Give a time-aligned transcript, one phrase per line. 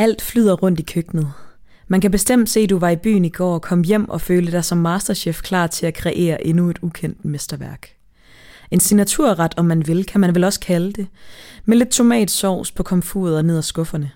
[0.00, 1.32] Alt flyder rundt i køkkenet.
[1.88, 4.20] Man kan bestemt se, at du var i byen i går og kom hjem og
[4.20, 7.88] følte dig som masterchef klar til at kreere endnu et ukendt mesterværk.
[8.70, 11.06] En signaturret, om man vil, kan man vel også kalde det,
[11.64, 14.10] med lidt tomatsovs på komfuret og ned ad skufferne.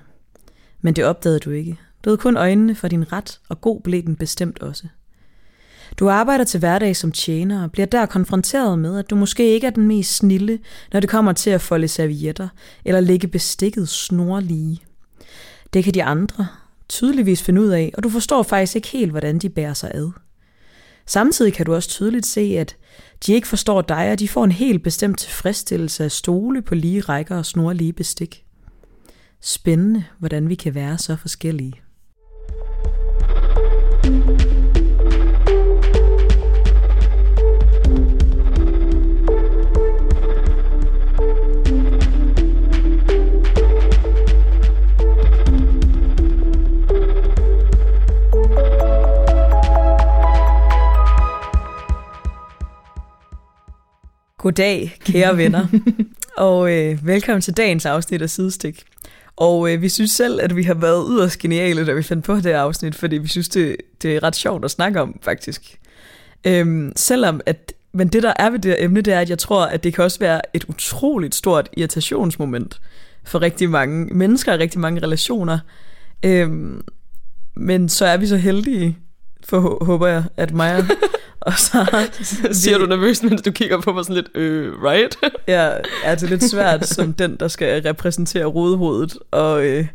[0.80, 1.78] Men det opdagede du ikke.
[2.04, 4.86] Du havde kun øjnene for din ret, og god blev den bestemt også.
[5.98, 9.66] Du arbejder til hverdag som tjener og bliver der konfronteret med, at du måske ikke
[9.66, 10.58] er den mest snille,
[10.92, 12.48] når det kommer til at folde servietter
[12.84, 14.83] eller lægge bestikket snorlige.
[15.74, 16.46] Det kan de andre
[16.88, 20.10] tydeligvis finde ud af, og du forstår faktisk ikke helt, hvordan de bærer sig ad.
[21.06, 22.76] Samtidig kan du også tydeligt se, at
[23.26, 27.00] de ikke forstår dig, og de får en helt bestemt tilfredsstillelse af stole på lige
[27.00, 28.44] rækker og snorlige bestik.
[29.40, 31.74] Spændende, hvordan vi kan være så forskellige.
[54.44, 55.66] Goddag, kære venner,
[56.36, 58.82] og øh, velkommen til dagens afsnit af Sidestik.
[59.36, 62.34] Og øh, vi synes selv, at vi har været yderst geniale, da vi fandt på
[62.34, 65.78] det her afsnit, fordi vi synes, det, det er ret sjovt at snakke om, faktisk.
[66.46, 69.38] Øhm, selvom at, men det der er ved det her emne, det er, at jeg
[69.38, 72.80] tror, at det kan også være et utroligt stort irritationsmoment
[73.24, 75.58] for rigtig mange mennesker og rigtig mange relationer.
[76.24, 76.82] Øhm,
[77.56, 78.98] men så er vi så heldige,
[79.44, 80.84] for håber jeg, at mig
[81.40, 82.06] og så
[82.62, 85.16] siger du nervøst, mens du kigger på mig sådan lidt, øh, right?
[85.48, 85.70] ja,
[86.04, 89.86] er det lidt svært som den, der skal repræsentere rodehovedet og, øh,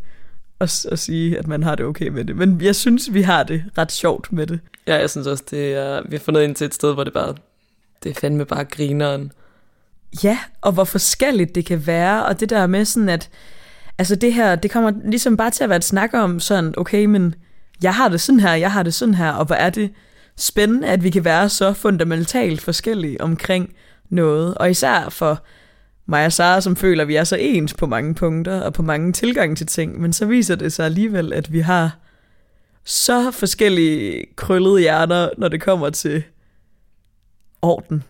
[0.60, 2.36] og, og sige, at man har det okay med det.
[2.36, 4.60] Men jeg synes, vi har det ret sjovt med det.
[4.88, 7.14] Ja, jeg synes også, det er, vi har fundet ind til et sted, hvor det
[7.14, 7.36] bare,
[8.04, 9.32] det er fandme bare grineren.
[10.24, 13.30] Ja, og hvor forskelligt det kan være, og det der med sådan, at
[13.98, 17.06] altså det her, det kommer ligesom bare til at være et snak om sådan, okay,
[17.06, 17.36] men
[17.84, 19.92] jeg har det sådan her, jeg har det sådan her, og hvor er det
[20.40, 23.74] spændende, at vi kan være så fundamentalt forskellige omkring
[24.10, 24.56] noget.
[24.56, 25.44] Og især for
[26.06, 28.82] mig og Sara, som føler, at vi er så ens på mange punkter og på
[28.82, 30.02] mange tilgange til ting.
[30.02, 31.98] Men så viser det sig alligevel, at vi har
[32.86, 36.24] så forskellige krøllede hjerner, når det kommer til
[37.62, 38.04] orden.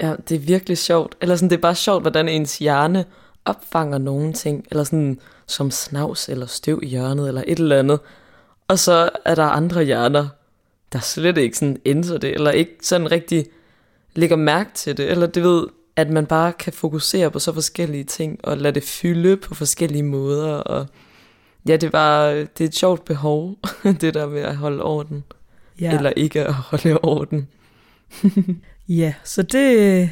[0.00, 1.16] Ja, det er virkelig sjovt.
[1.20, 3.04] Eller sådan, det er bare sjovt, hvordan ens hjerne
[3.44, 8.00] opfanger nogle ting, eller sådan som snavs eller støv i hjørnet, eller et eller andet.
[8.68, 10.28] Og så er der andre hjerner,
[10.94, 13.46] der slet ikke sådan ændrer det, eller ikke sådan rigtig
[14.14, 15.66] lægger mærke til det, eller det ved,
[15.96, 20.02] at man bare kan fokusere på så forskellige ting, og lade det fylde på forskellige
[20.02, 20.86] måder, og
[21.68, 23.58] ja, det var, det er et sjovt behov,
[24.00, 25.24] det der med at holde orden,
[25.80, 25.96] ja.
[25.96, 27.48] eller ikke at holde orden.
[28.88, 30.10] ja, så det,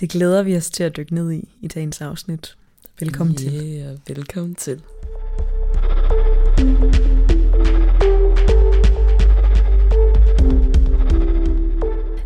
[0.00, 2.56] det glæder vi os til at dykke ned i, i dagens afsnit.
[3.00, 3.70] Velkommen yeah, til.
[3.70, 4.82] Ja, velkommen til.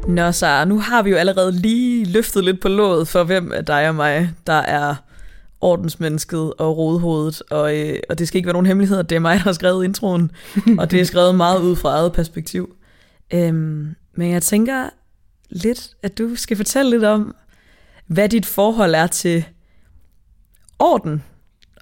[0.09, 3.65] Nå så, nu har vi jo allerede lige løftet lidt på låget for, hvem af
[3.65, 4.95] dig og mig, der er
[5.61, 9.21] ordensmennesket og rodhovedet, og, øh, og det skal ikke være nogen hemmelighed, at det er
[9.21, 10.31] mig, der har skrevet introen,
[10.79, 12.77] og det er skrevet meget ud fra eget perspektiv.
[13.35, 14.89] Øhm, men jeg tænker
[15.51, 17.35] lidt, at du skal fortælle lidt om,
[18.07, 19.45] hvad dit forhold er til
[20.79, 21.23] orden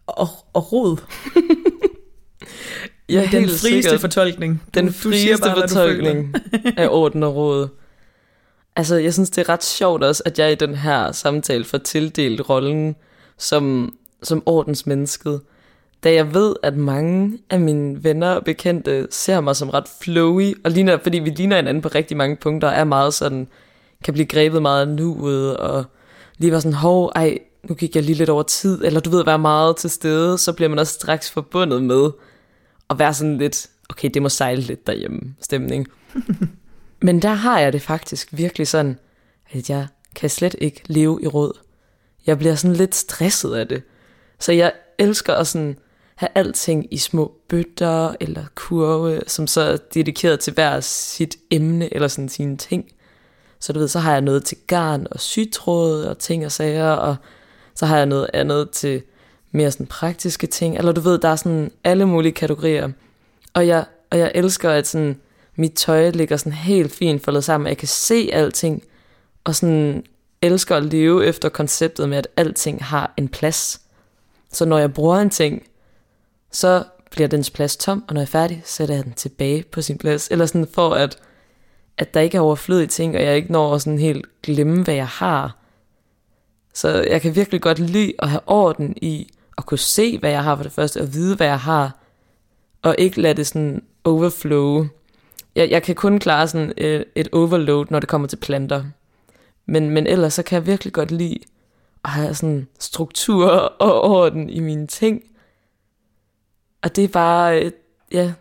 [0.06, 0.97] og, og rod.
[3.09, 4.00] Ja, den frieste sikkert.
[4.00, 4.62] fortolkning.
[4.75, 6.34] Den du, frieste bare, fortolkning
[6.76, 7.69] af orden og råd.
[8.76, 11.78] Altså, jeg synes, det er ret sjovt også, at jeg i den her samtale får
[11.78, 12.97] tildelt rollen
[13.38, 15.41] som, som ordensmennesket.
[16.04, 20.54] Da jeg ved, at mange af mine venner og bekendte ser mig som ret flowy,
[20.64, 23.48] og ligner, fordi vi ligner hinanden på rigtig mange punkter, er meget sådan,
[24.04, 25.84] kan blive grebet meget af nuet, og
[26.38, 27.38] lige var sådan, hov, ej,
[27.69, 30.53] nu gik jeg lige lidt over tid, eller du ved, være meget til stede, så
[30.53, 32.10] bliver man også straks forbundet med
[32.91, 35.86] at være sådan lidt, okay, det må sejle lidt derhjemme, stemning.
[37.03, 38.99] Men der har jeg det faktisk virkelig sådan,
[39.50, 41.59] at jeg kan slet ikke leve i råd.
[42.27, 43.83] Jeg bliver sådan lidt stresset af det.
[44.38, 45.78] Så jeg elsker at sådan
[46.15, 51.95] have alting i små bøtter eller kurve, som så er dedikeret til hver sit emne
[51.95, 52.92] eller sådan sine ting.
[53.60, 56.91] Så du ved, så har jeg noget til garn og sytråd og ting og sager,
[56.91, 57.16] og
[57.74, 59.03] så har jeg noget andet til
[59.51, 60.77] mere sådan praktiske ting.
[60.77, 62.89] Eller du ved, der er sådan alle mulige kategorier.
[63.54, 65.21] Og jeg, og jeg elsker, at sådan,
[65.56, 68.82] mit tøj ligger sådan helt fint foldet sammen, jeg kan se alting,
[69.44, 70.04] og sådan
[70.42, 73.80] elsker at leve efter konceptet med, at alting har en plads.
[74.52, 75.62] Så når jeg bruger en ting,
[76.50, 79.82] så bliver dens plads tom, og når jeg er færdig, sætter jeg den tilbage på
[79.82, 80.28] sin plads.
[80.30, 81.18] Eller sådan for, at,
[81.98, 84.94] at der ikke er overflødige ting, og jeg ikke når at sådan helt glemme, hvad
[84.94, 85.56] jeg har.
[86.74, 90.44] Så jeg kan virkelig godt lide at have orden i at kunne se, hvad jeg
[90.44, 91.98] har for det første, og vide, hvad jeg har,
[92.82, 94.86] og ikke lade det sådan overflow.
[95.60, 98.84] Jeg, jeg kan kun klare sådan et, et overload, når det kommer til planter.
[99.66, 101.39] Men, men ellers så kan jeg virkelig godt lide
[102.04, 103.48] at have sådan struktur
[103.86, 105.22] og orden i mine ting.
[106.83, 107.72] Og det er bare, øh,
[108.12, 108.33] ja,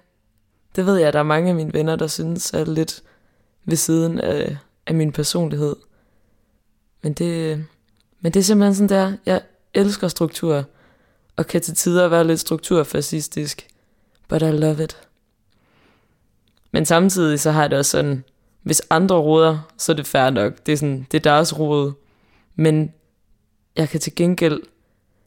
[0.75, 3.03] det ved jeg, der er mange af mine venner, der synes er lidt
[3.65, 4.57] ved siden af,
[4.87, 5.75] af min personlighed.
[7.01, 7.59] Men det, øh,
[8.21, 9.41] men det er simpelthen sådan der, jeg
[9.73, 10.65] elsker struktur,
[11.35, 13.67] og kan til tider være lidt strukturfascistisk,
[14.27, 15.08] but I love it.
[16.71, 18.23] Men samtidig så har jeg det også sådan,
[18.63, 20.53] hvis andre råder, så er det fair nok.
[20.65, 21.93] Det er, sådan, det er deres råd.
[22.55, 22.93] Men
[23.75, 24.61] jeg kan til gengæld,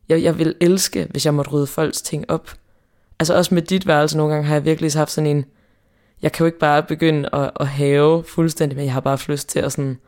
[0.08, 2.50] jeg, jeg vil elske, hvis jeg måtte rydde folks ting op.
[3.18, 5.44] Altså også med dit værelse nogle gange har jeg virkelig haft sådan en,
[6.22, 9.48] jeg kan jo ikke bare begynde at, at have fuldstændig, men jeg har bare lyst
[9.48, 9.98] til at sådan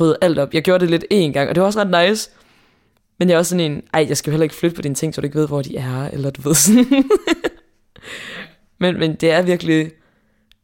[0.00, 0.54] rydde alt op.
[0.54, 2.30] Jeg gjorde det lidt en gang, og det var også ret nice.
[3.18, 4.94] Men jeg er også sådan en, ej, jeg skal jo heller ikke flytte på dine
[4.94, 7.04] ting, så du ikke ved, hvor de er, eller du ved sådan.
[8.80, 9.90] men, men det er virkelig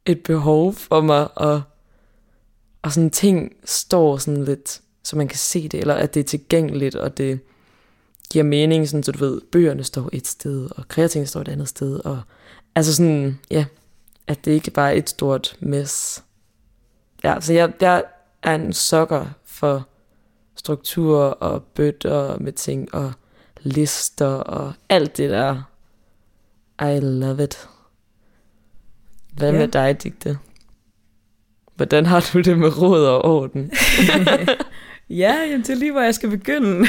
[0.05, 1.61] et behov for mig, og,
[2.81, 6.23] og sådan ting står sådan lidt, så man kan se det, eller at det er
[6.23, 7.39] tilgængeligt, og det
[8.29, 11.69] giver mening, sådan, så du ved, bøgerne står et sted, og kreativerne står et andet
[11.69, 12.21] sted, og
[12.75, 13.65] altså sådan, ja,
[14.27, 16.23] at det ikke bare er et stort mess.
[17.23, 18.03] Ja, så jeg, jeg
[18.43, 19.87] er en sokker for
[20.55, 23.13] struktur og bøtter med ting og
[23.61, 25.63] lister og alt det der.
[26.81, 27.69] I love it.
[29.37, 29.57] Hvad ja.
[29.57, 30.37] med dig, Digte?
[31.75, 33.71] Hvordan har du det med råd og orden?
[35.09, 36.87] ja, jamen, det er lige, hvor jeg skal begynde.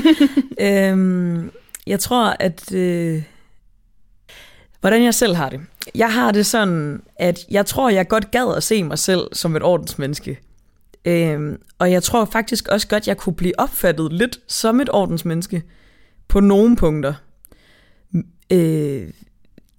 [0.60, 1.50] øhm,
[1.86, 2.72] jeg tror, at...
[2.74, 3.22] Øh,
[4.80, 5.60] hvordan jeg selv har det.
[5.94, 9.56] Jeg har det sådan, at jeg tror, jeg godt gad at se mig selv som
[9.56, 10.40] et ordensmenneske.
[11.04, 15.62] Øhm, og jeg tror faktisk også godt, jeg kunne blive opfattet lidt som et ordensmenneske
[16.28, 17.14] på nogle punkter.
[18.52, 19.08] Øh,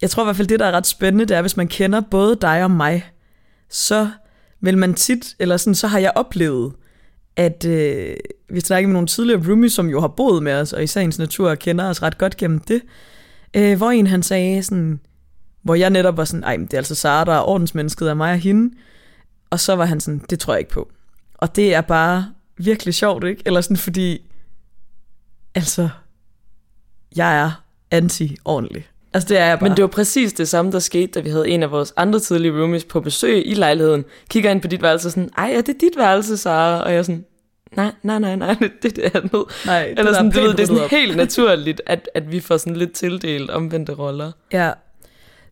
[0.02, 2.00] jeg tror i hvert fald, det der er ret spændende, det er, hvis man kender
[2.00, 3.10] både dig og mig,
[3.68, 4.10] så
[4.60, 6.72] vil man tit, eller sådan, så har jeg oplevet,
[7.36, 8.16] at øh,
[8.48, 10.86] hvis der ikke med nogle tidligere roomies, som jo har boet med os, og i
[10.86, 12.82] sagens natur kender os ret godt gennem det,
[13.56, 15.00] øh, hvor en han sagde sådan,
[15.62, 18.32] hvor jeg netop var sådan, ej, det er altså Sara, der er ordensmennesket af mig
[18.32, 18.74] og hende,
[19.50, 20.92] og så var han sådan, det tror jeg ikke på.
[21.34, 23.42] Og det er bare virkelig sjovt, ikke?
[23.46, 24.30] Eller sådan, fordi,
[25.54, 25.88] altså,
[27.16, 28.91] jeg er anti-ordentlig.
[29.14, 29.68] Altså, det er jeg bare.
[29.68, 32.20] Men det var præcis det samme, der skete, da vi havde en af vores andre
[32.20, 34.04] tidlige roomies på besøg i lejligheden.
[34.30, 36.82] Kigger ind på dit værelse og sådan, ej, er det dit værelse, Sara?
[36.82, 37.24] Og jeg sådan,
[37.76, 39.44] nej, nej, nej, nej, det, det er andet.
[39.66, 42.56] Nej, det Eller sådan, du ved, det er sådan helt naturligt, at, at vi får
[42.56, 44.32] sådan lidt tildelt omvendte roller.
[44.52, 44.70] Ja,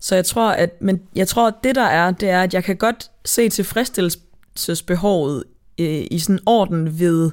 [0.01, 2.65] så jeg tror, at, men jeg tror, at det der er, det er, at jeg
[2.65, 5.45] kan godt se tilfredsstillelsesbehovet
[5.81, 7.31] øh, i sådan orden ved,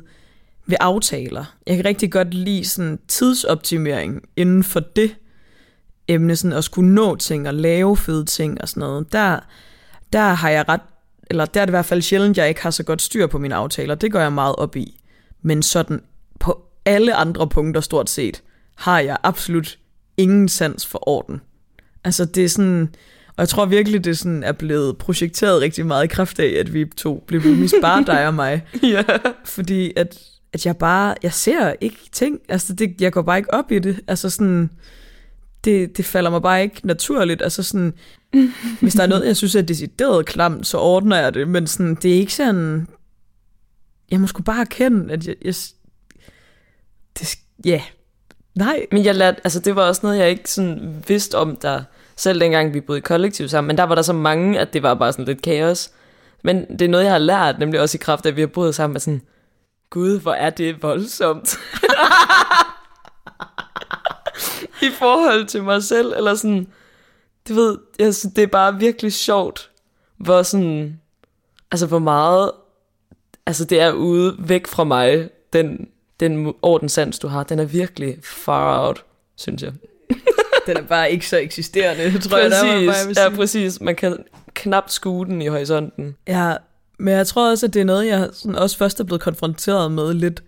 [0.66, 1.46] ved aftaler.
[1.68, 5.16] Jeg kan rigtig godt lide sådan tidsoptimering inden for det
[6.08, 9.12] emne, sådan at skulle nå ting og lave fede ting og sådan noget.
[9.12, 9.40] Der,
[10.14, 10.82] der har jeg ret,
[11.30, 13.38] eller der er det i hvert fald sjældent, jeg ikke har så godt styr på
[13.38, 13.96] mine aftaler.
[13.96, 15.02] Det går jeg meget op i.
[15.42, 16.02] Men sådan
[16.40, 18.44] på alle andre punkter stort set,
[18.76, 19.78] har jeg absolut
[20.18, 21.42] ingen sans for orden.
[22.04, 22.90] Altså det er sådan,
[23.28, 26.74] og jeg tror virkelig, det sådan er blevet projekteret rigtig meget i kraft af, at
[26.74, 28.66] vi to blev roomies, bare dig og mig.
[28.84, 29.04] ja.
[29.46, 30.20] Fordi at,
[30.54, 33.80] at jeg bare, jeg ser ikke ting, altså det, jeg går bare ikke op i
[33.80, 34.00] det.
[34.08, 34.70] Altså sådan,
[35.68, 37.42] det, det falder mig bare ikke naturligt.
[37.42, 37.94] Altså sådan,
[38.82, 41.48] hvis der er noget, jeg synes er decideret klamt, så ordner jeg det.
[41.48, 42.88] Men sådan, det er ikke sådan,
[44.12, 45.56] jeg må sgu bare erkende, at jeg, jeg
[47.20, 47.82] det, ja, yeah.
[48.56, 48.86] nej.
[48.92, 51.84] Men jeg lad, altså det var også noget, jeg ikke sådan vidste om, der
[52.16, 54.84] selv dengang vi boede i kollektiv sammen, men der var der så mange, at det
[54.84, 55.92] var bare sådan lidt kaos.
[56.44, 58.48] Men det er noget, jeg har lært, nemlig også i kraft af, at vi har
[58.48, 59.22] boet sammen, at sådan,
[59.90, 61.58] gud, hvor er det voldsomt.
[64.88, 66.68] I forhold til mig selv, eller sådan,
[67.50, 69.70] du ved, jeg synes, det er bare virkelig sjovt,
[70.18, 71.00] hvor sådan,
[71.72, 72.52] altså hvor meget,
[73.46, 75.88] altså det er ude væk fra mig, den,
[76.20, 79.04] den ordenssans, du har, den er virkelig far out,
[79.36, 79.74] synes jeg.
[80.68, 82.82] Den er bare ikke så eksisterende, tror præcis, jeg.
[82.82, 83.82] Der, bare, ja, præcis.
[83.82, 84.18] Man kan
[84.54, 86.16] knap skue den i horisonten.
[86.28, 86.54] Ja,
[87.00, 89.92] men jeg tror også, at det er noget, jeg sådan også først er blevet konfronteret
[89.92, 90.44] med lidt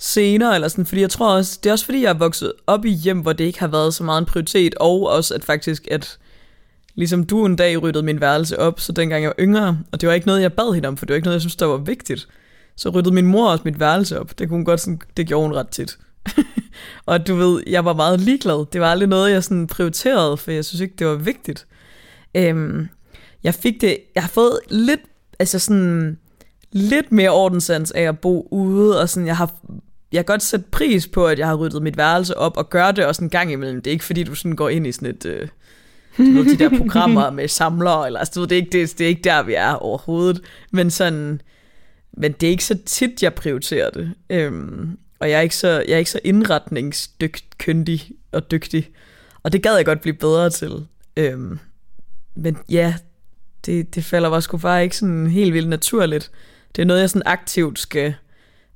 [0.00, 2.84] senere, eller sådan, fordi jeg tror også, det er også fordi, jeg er vokset op
[2.84, 5.88] i hjem, hvor det ikke har været så meget en prioritet, og også at faktisk,
[5.90, 6.18] at
[6.94, 10.08] ligesom du en dag ryddede min værelse op, så dengang jeg var yngre, og det
[10.08, 11.66] var ikke noget, jeg bad hende om, for det var ikke noget, jeg synes, der
[11.66, 12.28] var vigtigt.
[12.76, 14.38] Så ryddede min mor også mit værelse op.
[14.38, 15.98] Det kunne hun godt sådan, det gjorde hun ret tit.
[17.06, 18.66] og du ved, jeg var meget ligeglad.
[18.72, 21.66] Det var aldrig noget, jeg sådan prioriterede, for jeg synes ikke, det var vigtigt.
[22.34, 22.88] Øhm,
[23.44, 25.00] jeg fik det, jeg har fået lidt,
[25.38, 26.18] altså sådan,
[26.72, 29.54] lidt mere ordenssans af at bo ude, og sådan, jeg har
[30.12, 32.90] jeg har godt sat pris på, at jeg har ryddet mit værelse op, og gør
[32.90, 33.82] det også en gang imellem.
[33.82, 35.26] Det er ikke fordi, du sådan går ind i sådan et...
[35.26, 35.48] Øh,
[36.18, 38.98] du ved, de der programmer med samlere, eller altså, du ved, det, er ikke, det,
[38.98, 40.40] det er ikke der, vi er overhovedet.
[40.70, 41.40] Men sådan,
[42.12, 44.14] men det er ikke så tit, jeg prioriterer det.
[44.30, 48.90] Øhm, og jeg er ikke så, jeg er ikke så indretningsdygtig og dygtig.
[49.42, 50.86] Og det gad jeg godt blive bedre til.
[51.16, 51.58] Øhm,
[52.34, 52.94] men ja,
[53.66, 56.30] det, det falder bare sgu bare ikke sådan helt vildt naturligt.
[56.76, 58.14] Det er noget, jeg sådan aktivt skal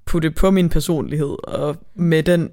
[0.06, 2.50] putte på min personlighed, og med den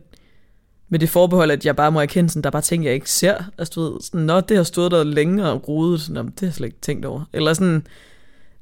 [0.91, 3.09] med det forbehold, at jeg bare må erkende, sådan, der er bare ting, jeg ikke
[3.09, 3.43] ser.
[3.57, 6.47] Altså, du ved, sådan, Nå, det har stået der længere og rodet, sådan, det har
[6.47, 7.23] jeg slet ikke tænkt over.
[7.33, 7.87] Eller sådan,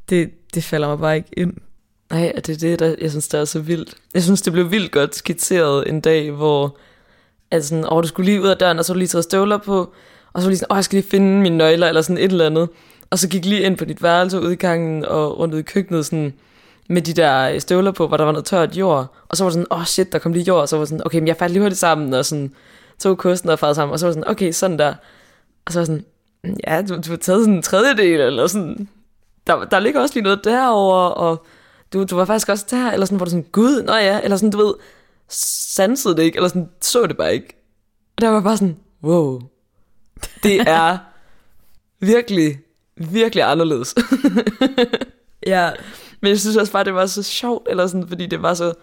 [0.10, 1.53] det, det falder mig bare ikke ind.
[2.10, 3.96] Nej, det er det, der, jeg synes, det er så vildt.
[4.13, 6.77] Jeg synes, det blev vildt godt skitseret en dag, hvor
[7.51, 9.93] altså, sådan, åh, du skulle lige ud af døren, og så lige taget støvler på,
[10.34, 12.46] og så lige sådan, åh, jeg skal lige finde mine nøgler, eller sådan et eller
[12.46, 12.69] andet.
[13.10, 15.63] Og så gik lige ind på dit værelse ud i gangen og rundt ud i
[15.63, 16.34] køkkenet, sådan,
[16.89, 19.15] med de der støvler på, hvor der var noget tørt jord.
[19.29, 20.62] Og så var det sådan, åh oh shit, der kom lige jord.
[20.62, 22.53] Og så var det sådan, okay, men jeg faldt lige hurtigt sammen, og sådan
[23.00, 23.93] tog kosten og farede sammen.
[23.93, 24.93] Og så var det sådan, okay, sådan der.
[25.65, 26.05] Og så var sådan,
[26.67, 28.89] ja, du, du har taget sådan en tredjedel, eller sådan.
[29.48, 31.46] Der, der ligger også lige noget derover og
[31.93, 34.38] du, du var faktisk også der, eller sådan, hvor du sådan, gud, nå ja, eller
[34.38, 34.74] sådan, du ved,
[35.29, 37.55] sansede det ikke, eller sådan, så det bare ikke.
[38.17, 39.41] Og der var bare sådan, wow,
[40.43, 40.98] det er
[42.13, 42.60] virkelig,
[42.96, 43.96] virkelig anderledes.
[45.48, 45.72] ja.
[46.21, 48.73] Men jeg synes også bare, det var så sjovt, eller sådan, fordi det var så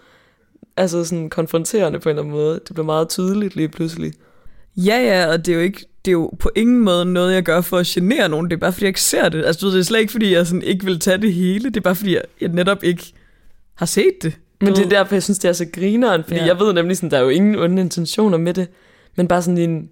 [0.77, 2.59] altså sådan konfronterende på en eller anden måde.
[2.67, 4.13] Det blev meget tydeligt lige pludselig.
[4.77, 7.43] Ja, ja, og det er jo ikke det er jo på ingen måde noget, jeg
[7.43, 8.49] gør for at genere nogen.
[8.49, 9.45] Det er bare, fordi jeg ikke ser det.
[9.45, 11.65] Altså, det er slet ikke, fordi jeg sådan ikke vil tage det hele.
[11.69, 13.13] Det er bare, fordi jeg, jeg netop ikke
[13.75, 14.37] har set det.
[14.61, 16.23] Men det er derfor, jeg synes, det er så grineren.
[16.23, 16.45] Fordi ja.
[16.45, 18.67] jeg ved nemlig, sådan, der er jo ingen onde intentioner med det.
[19.15, 19.89] Men bare sådan en...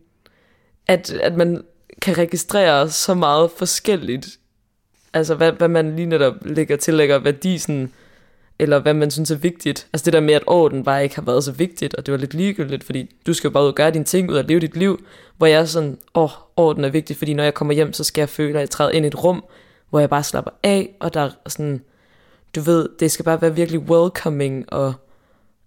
[0.88, 1.64] At, at man
[2.02, 4.28] kan registrere så meget forskelligt.
[5.16, 7.92] Altså, hvad, hvad man lige netop lægger tillægger værdi sådan
[8.60, 9.88] eller hvad man synes er vigtigt.
[9.94, 12.18] Altså det der med, at orden bare ikke har været så vigtigt, og det var
[12.18, 14.60] lidt ligegyldigt, fordi du skal jo bare ud og gøre dine ting, ud og leve
[14.60, 15.06] dit liv,
[15.38, 18.04] hvor jeg er sådan, åh, oh, orden er vigtigt, fordi når jeg kommer hjem, så
[18.04, 19.44] skal jeg føle, at jeg træder ind i et rum,
[19.90, 21.82] hvor jeg bare slapper af, og der er sådan,
[22.56, 24.94] du ved, det skal bare være virkelig welcoming, og,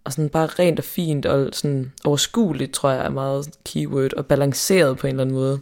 [0.04, 4.26] og sådan bare rent og fint, og sådan overskueligt, tror jeg er meget keyword, og
[4.26, 5.60] balanceret på en eller anden måde.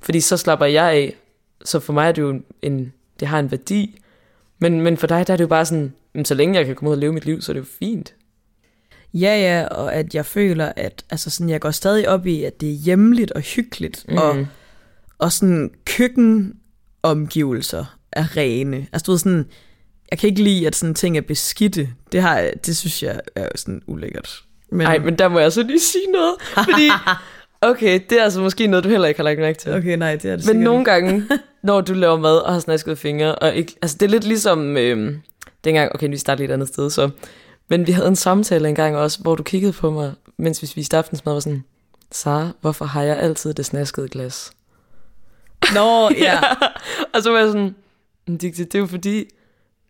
[0.00, 1.16] Fordi så slapper jeg af,
[1.64, 4.00] så for mig er det jo en, det har en værdi,
[4.58, 5.92] men, men for dig, der er det jo bare sådan,
[6.24, 8.14] så længe jeg kan komme ud og leve mit liv, så er det jo fint.
[9.14, 12.60] Ja, ja, og at jeg føler, at altså sådan, jeg går stadig op i, at
[12.60, 14.16] det er hjemligt og hyggeligt, mm.
[14.16, 14.46] og,
[15.18, 18.86] og sådan køkkenomgivelser er rene.
[18.92, 19.46] Altså du ved sådan,
[20.10, 21.88] jeg kan ikke lide, at sådan ting er beskidte.
[22.12, 24.42] Det, har, det synes jeg er sådan ulækkert.
[24.72, 24.86] Men...
[24.86, 26.90] Ej, men der må jeg så lige sige noget, fordi...
[27.62, 29.72] Okay, det er altså måske noget, du heller ikke har lagt mærke til.
[29.72, 31.28] Okay, nej, det er det Men nogle gange,
[31.62, 34.76] når du laver mad og har snasket fingre, og ikke, altså det er lidt ligesom,
[34.76, 35.16] øh,
[35.64, 37.10] dengang, okay, nu starter lidt et andet sted, så,
[37.68, 40.96] men vi havde en samtale engang også, hvor du kiggede på mig, mens vi spiste
[40.96, 41.64] aftensmad, og var sådan,
[42.10, 44.52] Sara, hvorfor har jeg altid det snaskede glas?
[45.74, 46.14] Nå, ja.
[46.24, 46.40] ja.
[47.14, 47.74] Og så var jeg sådan,
[48.26, 49.24] det, det, det er jo fordi,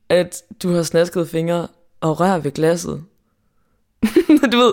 [0.09, 1.69] at du har snasket fingre
[2.00, 3.05] og rører ved glasset.
[4.52, 4.73] du ved,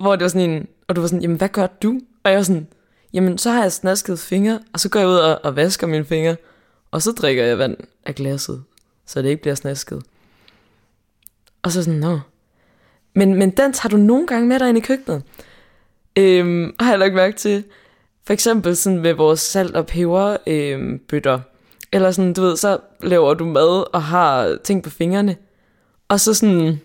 [0.00, 2.00] hvor det var sådan en, og du var sådan, jamen hvad gør du?
[2.24, 2.66] Og jeg var sådan,
[3.12, 6.04] jamen så har jeg snasket fingre, og så går jeg ud og, og vasker mine
[6.04, 6.36] fingre,
[6.90, 7.76] og så drikker jeg vand
[8.06, 8.62] af glasset,
[9.06, 10.02] så det ikke bliver snasket.
[11.62, 12.20] Og så sådan, nå.
[13.14, 15.22] Men, men den tager du nogle gange med dig ind i køkkenet.
[16.16, 17.64] Øhm, har jeg lagt mærke til.
[18.26, 21.40] For eksempel sådan med vores salt- og peber øhm, bøtter.
[21.92, 25.36] Eller sådan, du ved, så laver du mad og har ting på fingrene.
[26.08, 26.80] Og så sådan,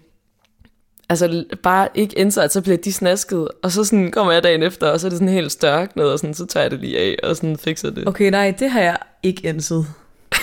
[1.09, 3.47] altså bare ikke indser, at så bliver de snasket.
[3.63, 6.19] Og så sådan kommer jeg dagen efter, og så er det sådan helt størknet, og
[6.19, 8.07] sådan, så tager jeg det lige af, og sådan fikser det.
[8.07, 9.85] Okay, nej, det har jeg ikke indset.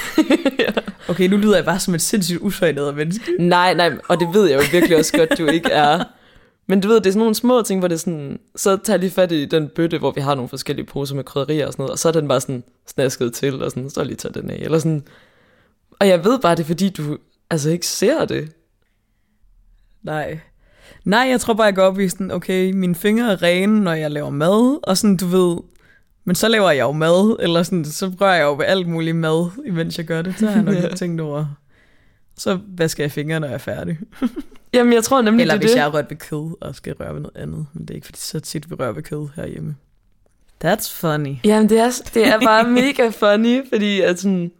[0.58, 0.72] ja.
[1.08, 3.32] Okay, nu lyder jeg bare som et sindssygt usøjnet menneske.
[3.38, 6.04] Nej, nej, og det ved jeg jo virkelig også godt, du ikke er.
[6.66, 8.96] Men du ved, det er sådan nogle små ting, hvor det er sådan, så tager
[8.96, 11.82] lige fat i den bøtte, hvor vi har nogle forskellige poser med krydderier og sådan
[11.82, 14.50] noget, og så er den bare sådan snasket til, og sådan, så lige tager den
[14.50, 15.04] af, eller sådan.
[16.00, 17.18] Og jeg ved bare, det er fordi, du
[17.50, 18.52] altså ikke ser det.
[20.02, 20.38] Nej.
[21.04, 23.92] Nej, jeg tror bare, jeg går op i sådan, okay, mine fingre er rene, når
[23.92, 25.56] jeg laver mad, og sådan, du ved,
[26.24, 29.16] men så laver jeg jo mad, eller sådan, så rører jeg jo ved alt muligt
[29.16, 30.34] mad, imens jeg gør det.
[30.38, 31.46] Så har jeg nok ikke tænkt over.
[32.36, 33.98] Så vasker jeg fingre, når jeg er færdig.
[34.74, 35.76] Jamen, jeg tror nemlig, Eller det hvis det.
[35.76, 37.66] jeg har rørt ved kød, og skal røre ved noget andet.
[37.72, 39.76] Men det er ikke fordi, så tit vi rører ved kød herhjemme.
[40.64, 41.36] That's funny.
[41.44, 44.52] Jamen, det er, det er bare mega funny, fordi at sådan,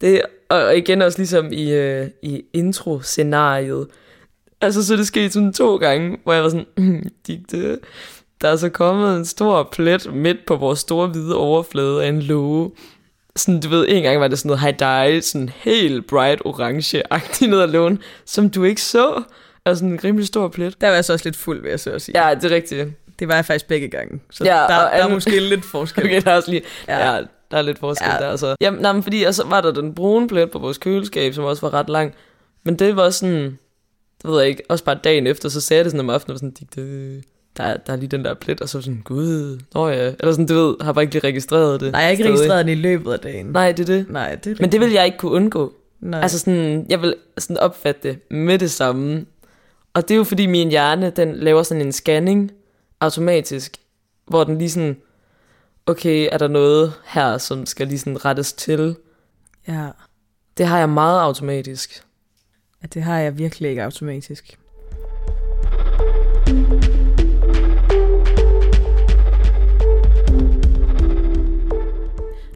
[0.00, 3.86] det, og igen også ligesom i, uh, i intro-scenariet,
[4.62, 7.78] altså så det skete sådan to gange, hvor jeg var sådan, mm, det,
[8.42, 12.22] der er så kommet en stor plet midt på vores store hvide overflade af en
[12.22, 12.70] låge.
[13.36, 17.46] Sådan, du ved, en gang var det sådan noget high dye, sådan helt bright orange-agtigt
[17.50, 19.22] ned ad lågen, som du ikke så.
[19.64, 20.80] Altså sådan en rimelig stor plet.
[20.80, 22.26] Der var jeg så også lidt fuld, vil jeg så sige.
[22.26, 22.88] Ja, det er rigtigt.
[23.18, 24.20] Det var jeg faktisk begge gange.
[24.30, 26.04] Så ja, der, der er måske lidt forskel.
[26.06, 27.14] Okay, der er også lige, ja.
[27.14, 27.20] ja.
[27.50, 28.26] der er lidt forskel ja.
[28.26, 28.36] der.
[28.36, 28.56] Så.
[28.60, 31.44] Jamen, nej, men fordi og så var der den brune plet på vores køleskab, som
[31.44, 32.14] også var ret lang.
[32.64, 33.58] Men det var sådan,
[34.22, 36.32] det ved jeg ikke, også bare dagen efter, så sagde jeg det sådan om aftenen,
[36.32, 37.24] og sådan, det,
[37.56, 40.12] der, der er lige den der plet, og så sådan, gud, nå ja.
[40.20, 41.92] Eller sådan, du ved, har bare ikke lige registreret det.
[41.92, 43.46] Nej, jeg har ikke registreret det i løbet af dagen.
[43.46, 44.10] Nej, det er det.
[44.10, 45.72] Nej, det er Men det vil jeg ikke kunne undgå.
[46.00, 46.20] Nej.
[46.20, 49.26] Altså sådan, jeg vil sådan opfatte det med det samme.
[49.94, 52.52] Og det er jo fordi min hjerne, den laver sådan en scanning
[53.00, 53.76] automatisk,
[54.26, 54.96] hvor den lige sådan,
[55.86, 58.96] okay, er der noget her, som skal lige sådan rettes til?
[59.68, 59.86] Ja.
[60.58, 62.04] Det har jeg meget automatisk
[62.82, 64.58] at det har jeg virkelig ikke automatisk.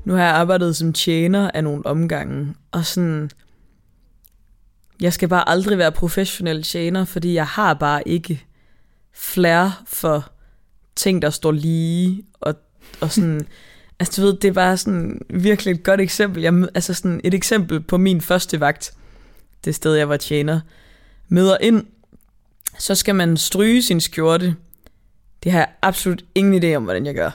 [0.05, 3.31] Nu har jeg arbejdet som tjener af nogle omgange, og sådan,
[5.01, 8.45] jeg skal bare aldrig være professionel tjener, fordi jeg har bare ikke
[9.13, 10.33] flair for
[10.97, 12.55] ting, der står lige, og,
[13.01, 13.47] og sådan,
[14.01, 16.43] altså du ved, det er bare sådan virkelig et godt eksempel.
[16.43, 18.95] Jeg, altså sådan et eksempel på min første vagt,
[19.67, 20.61] det sted, jeg var tjener,
[21.29, 21.87] møder ind,
[22.79, 24.57] så skal man stryge sin skjorte.
[25.45, 27.31] Det har jeg absolut ingen idé om, hvordan jeg gør.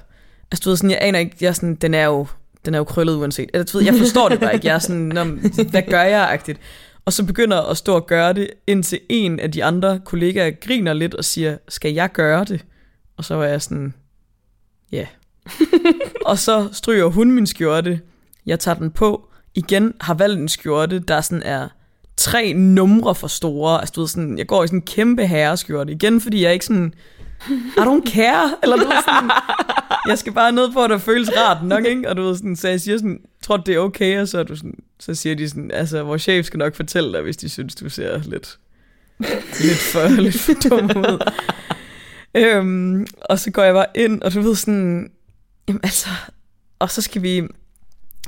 [0.51, 2.27] Altså du ved, sådan, jeg aner ikke, jeg sådan, den er jo,
[2.65, 3.49] den er jo krøllet uanset.
[3.53, 4.67] Eller, du ved, jeg forstår det bare ikke.
[4.67, 5.11] Jeg er sådan,
[5.69, 6.59] hvad gør jeg-agtigt.
[7.05, 10.93] Og så begynder at stå og gøre det, indtil en af de andre kollegaer griner
[10.93, 12.65] lidt og siger, skal jeg gøre det?
[13.17, 13.93] Og så var jeg sådan,
[14.91, 14.97] ja.
[14.97, 15.07] Yeah.
[16.25, 18.01] og så stryger hun min skjorte.
[18.45, 19.27] Jeg tager den på.
[19.55, 21.67] Igen har valgt en skjorte, der sådan er
[22.21, 23.79] tre numre for store.
[23.79, 25.91] Altså, du ved, sådan, jeg går i sådan en kæmpe herreskjorte.
[25.93, 26.93] Igen, fordi jeg ikke sådan,
[27.49, 28.55] I don't care.
[28.63, 29.31] Eller du ved, sådan,
[30.07, 32.09] jeg skal bare ned på, at det føles rart nok, ikke?
[32.09, 34.21] Og du ved, sådan, så jeg siger sådan, tror det er okay?
[34.21, 37.13] Og så, er du sådan, så siger de sådan, altså, vores chef skal nok fortælle
[37.13, 38.57] dig, hvis de synes, du ser lidt,
[39.59, 41.31] lidt for, lidt for dum ud.
[42.35, 45.11] øhm, og så går jeg bare ind, og du ved sådan,
[45.67, 46.09] jamen altså,
[46.79, 47.47] og så skal vi,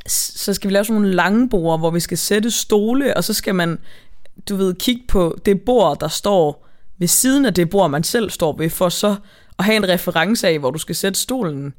[0.08, 3.34] så skal vi lave sådan nogle lange bord, hvor vi skal sætte stole, og så
[3.34, 3.80] skal man,
[4.50, 8.30] du ved, kigge på det bord, der står ved siden af det bord, man selv
[8.30, 9.16] står ved, for så
[9.60, 11.74] at have en reference af, hvor du skal sætte stolen.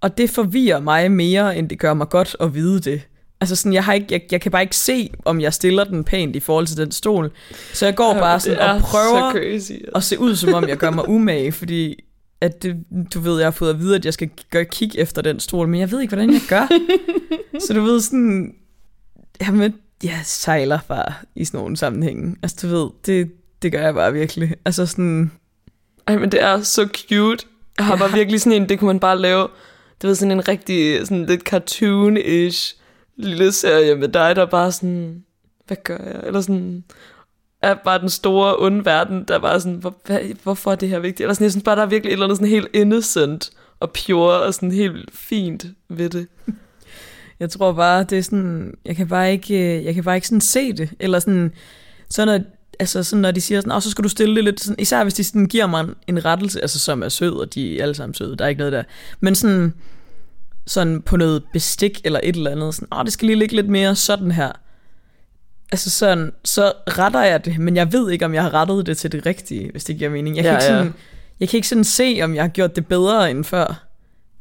[0.00, 3.02] Og det forvirrer mig mere, end det gør mig godt at vide det.
[3.40, 6.04] Altså sådan, jeg, har ikke, jeg, jeg kan bare ikke se, om jeg stiller den
[6.04, 7.30] pænt i forhold til den stol.
[7.72, 10.90] Så jeg går bare sådan og prøver crazy, at se ud, som om jeg gør
[10.90, 12.04] mig umage, fordi
[12.40, 15.22] at det, du ved, jeg har fået at vide, at jeg skal gøre kig efter
[15.22, 16.68] den stol, men jeg ved ikke, hvordan jeg gør.
[17.66, 18.54] så du ved sådan,
[19.40, 22.36] jamen, jeg sejler bare i sådan nogle sammenhænge.
[22.42, 24.54] Altså du ved, det, det gør jeg bare virkelig.
[24.64, 25.32] Altså sådan...
[26.06, 27.46] Ej, men det er så cute.
[27.78, 27.98] Jeg har ja.
[27.98, 29.48] bare virkelig sådan en, det kunne man bare lave,
[30.02, 32.76] det ved, sådan en rigtig, sådan lidt cartoon-ish
[33.16, 35.24] lille serie med dig, der bare sådan,
[35.66, 36.20] hvad gør jeg?
[36.26, 36.84] Eller sådan,
[37.62, 40.98] er bare den store onde verden, der var sådan, hvor, hvad, hvorfor er det her
[40.98, 41.20] vigtigt?
[41.20, 43.92] Eller sådan, jeg synes bare, der er virkelig et eller andet sådan helt innocent og
[43.92, 46.26] pure og sådan helt fint ved det.
[47.40, 50.28] Jeg tror bare, det er sådan, jeg kan bare ikke, øh, jeg kan bare ikke
[50.28, 51.52] sådan se det, eller sådan,
[52.10, 52.46] sådan når,
[52.78, 55.02] altså sådan, når de siger sådan, oh, så skal du stille det lidt, sådan, især
[55.02, 57.82] hvis de sådan giver mig en, en rettelse, altså som er sød, og de er
[57.82, 58.82] alle sammen søde, der er ikke noget der,
[59.20, 59.74] men sådan,
[60.66, 63.56] sådan på noget bestik eller et eller andet, sådan, åh, oh, det skal lige ligge
[63.56, 64.52] lidt mere sådan her,
[65.72, 68.98] altså sådan, så retter jeg det, men jeg ved ikke, om jeg har rettet det
[68.98, 70.36] til det rigtige, hvis det giver mening.
[70.36, 70.92] Jeg kan, ja, ikke, sådan, ja.
[71.40, 73.84] jeg kan ikke sådan se, om jeg har gjort det bedre end før.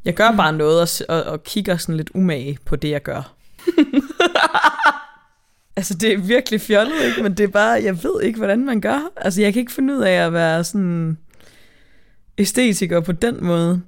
[0.06, 3.34] Jeg gør bare noget og, og, og kigger sådan lidt umage på det, jeg gør.
[5.78, 7.24] altså, det er virkelig fjollet, ikke?
[7.24, 9.12] Men det er bare, jeg ved ikke, hvordan man gør.
[9.16, 11.18] Altså, jeg kan ikke finde ud af at være sådan
[12.38, 13.82] æstetiker på den måde.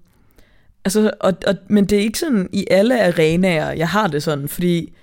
[0.85, 4.47] Altså, og, og, men det er ikke sådan i alle arenaer, jeg har det sådan,
[4.47, 4.93] fordi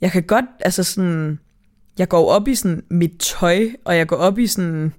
[0.00, 1.38] jeg kan godt, altså sådan,
[1.98, 4.92] jeg går op i sådan mit tøj, og jeg går op i sådan,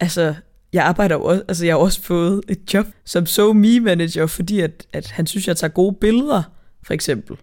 [0.00, 0.34] altså,
[0.72, 4.26] jeg arbejder jo også, altså jeg har også fået et job som so me manager,
[4.26, 6.42] fordi at, at han synes, jeg tager gode billeder,
[6.82, 7.36] for eksempel.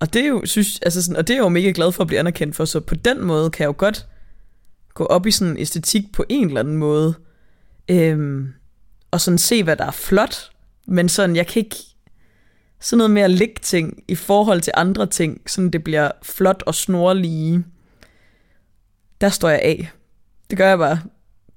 [0.00, 2.02] Og det er jo, synes, altså sådan, og det er jeg jo mega glad for
[2.02, 4.06] at blive anerkendt for, så på den måde kan jeg jo godt
[4.94, 7.14] gå op i sådan æstetik på en eller anden måde,
[7.88, 8.48] øhm,
[9.10, 10.50] og sådan se, hvad der er flot,
[10.86, 11.76] men sådan, jeg kan ikke,
[12.80, 16.62] sådan noget med at lægge ting i forhold til andre ting, sådan det bliver flot
[16.66, 17.64] og snorlige,
[19.20, 19.90] der står jeg af.
[20.50, 21.02] Det gør jeg bare.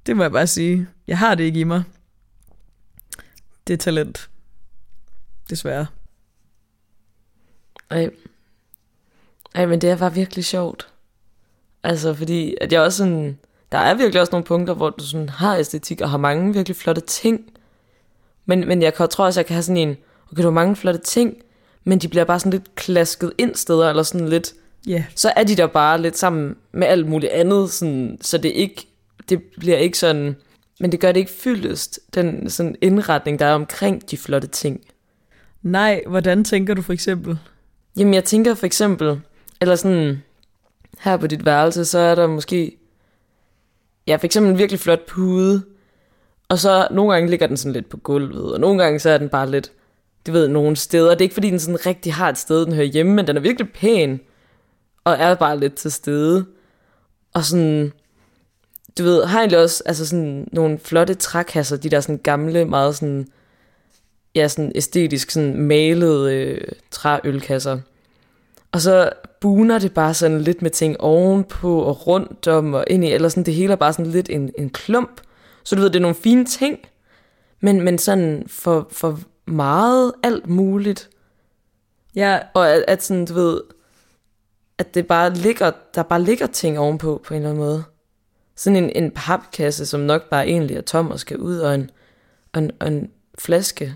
[0.06, 0.88] Det må jeg bare sige.
[1.08, 1.84] Jeg har det ikke i mig.
[3.68, 4.30] Det er talent.
[5.50, 5.88] Desværre.
[7.90, 8.10] Ej.
[9.56, 10.88] Ej, men det er bare virkelig sjovt.
[11.84, 13.40] Altså, fordi at jeg også sådan...
[13.72, 16.76] Der er virkelig også nogle punkter, hvor du sådan har æstetik og har mange virkelig
[16.76, 17.54] flotte ting.
[18.46, 19.98] Men, men jeg tror også, jeg kan have sådan en...
[20.32, 21.38] Okay, du har mange flotte ting,
[21.84, 24.54] men de bliver bare sådan lidt klasket ind steder, eller sådan lidt
[24.90, 25.04] yeah.
[25.16, 28.88] så er de der bare lidt sammen med alt muligt andet, sådan, så det ikke
[29.30, 30.36] det bliver ikke sådan,
[30.80, 34.82] men det gør det ikke fyldest, den sådan indretning, der er omkring de flotte ting.
[35.62, 37.38] Nej, hvordan tænker du for eksempel?
[37.98, 39.22] Jamen, jeg tænker for eksempel,
[39.62, 40.24] eller sådan,
[41.00, 42.78] her på dit værelse, så er der måske,
[44.08, 45.64] ja, for eksempel en virkelig flot pude,
[46.50, 49.18] og så nogle gange ligger den sådan lidt på gulvet, og nogle gange så er
[49.18, 49.72] den bare lidt,
[50.28, 51.10] du ved, nogle steder.
[51.10, 53.38] Det er ikke fordi, den sådan rigtig har et sted, den hører hjemme, men den
[53.38, 54.20] er virkelig pæn,
[55.08, 56.46] og er bare lidt til stede.
[57.34, 57.92] Og sådan,
[58.98, 62.96] du ved, har egentlig også altså sådan nogle flotte trækasser, de der sådan gamle, meget
[62.96, 63.28] sådan,
[64.36, 67.80] ja, sådan æstetisk sådan malede øh, træølkasser.
[68.72, 69.10] Og så
[69.42, 73.30] buner det bare sådan lidt med ting ovenpå og rundt om og ind i, eller
[73.30, 75.22] sådan, det hele er bare sådan lidt en, en klump.
[75.64, 76.80] Så du ved, det er nogle fine ting,
[77.62, 81.10] men, men sådan for, for meget alt muligt.
[82.16, 82.40] Ja.
[82.54, 83.62] Og at, at sådan, du ved,
[84.78, 87.84] at det bare ligger, der bare ligger ting ovenpå på en eller anden måde.
[88.56, 91.90] Sådan en, en papkasse, som nok bare egentlig er tom og skal ud, og en,
[92.54, 93.96] og en, og en flaske,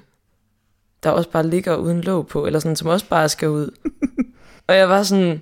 [1.04, 3.70] der også bare ligger uden låg på, eller sådan, som også bare skal ud.
[4.68, 5.42] og jeg var sådan,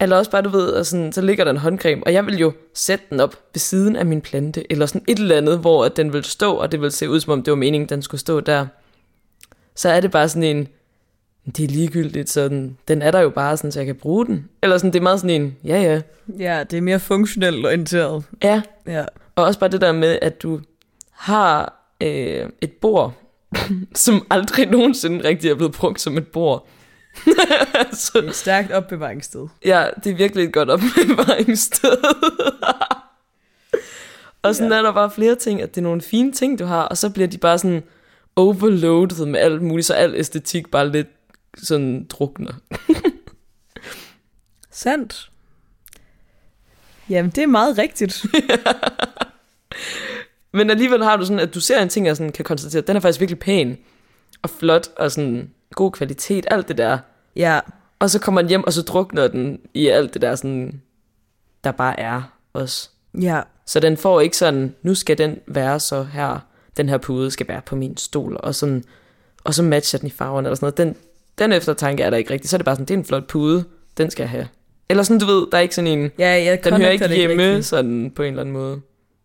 [0.00, 2.38] eller også bare, du ved, og sådan, så ligger der en håndcreme, og jeg vil
[2.38, 5.88] jo sætte den op ved siden af min plante, eller sådan et eller andet, hvor
[5.88, 8.20] den vil stå, og det vil se ud, som om det var meningen, den skulle
[8.20, 8.66] stå der.
[9.74, 10.68] Så er det bare sådan en,
[11.46, 14.26] det er ligegyldigt, så den, den er der jo bare, sådan, så jeg kan bruge
[14.26, 14.48] den.
[14.62, 16.00] Eller sådan, det er meget sådan en, ja ja.
[16.38, 18.24] Ja, det er mere funktionelt orienteret.
[18.42, 19.04] Ja, Ja.
[19.36, 20.60] og også bare det der med, at du
[21.10, 23.12] har øh, et bord,
[23.94, 26.68] som aldrig nogensinde rigtig er blevet brugt som et bord.
[27.92, 29.46] så, Et stærkt opbevaringssted.
[29.64, 31.96] Ja, det er virkelig et godt opbevaringssted.
[34.42, 34.78] og sådan ja.
[34.78, 37.10] er der bare flere ting, at det er nogle fine ting, du har, og så
[37.10, 37.82] bliver de bare sådan
[38.36, 41.06] overloadet med alt muligt, så al æstetik bare lidt
[41.56, 42.52] sådan drukner.
[44.70, 45.30] Sandt.
[47.10, 48.24] Jamen, det er meget rigtigt.
[50.52, 52.86] Men alligevel har du sådan, at du ser en ting, og sådan kan konstatere, at
[52.86, 53.78] den er faktisk virkelig pæn,
[54.42, 56.98] og flot, og sådan god kvalitet, alt det der.
[57.36, 57.60] Ja,
[57.98, 60.82] Og så kommer den hjem, og så drukner den i alt det der, sådan,
[61.64, 62.88] der bare er også.
[63.20, 66.38] ja, Så den får ikke sådan, nu skal den være så her,
[66.76, 68.84] den her pude skal være på min stol, og sådan,
[69.44, 70.78] og så matcher den i farverne eller sådan noget.
[70.78, 70.96] Den,
[71.38, 72.50] den eftertanke er der ikke rigtigt.
[72.50, 73.64] Så er det bare sådan, det er en flot pude,
[73.96, 74.48] den skal jeg have.
[74.88, 77.42] Eller sådan, du ved, der er ikke sådan en, ja, jeg den hører ikke hjemme
[77.42, 77.66] rigtigt.
[77.66, 78.80] sådan på en eller anden måde.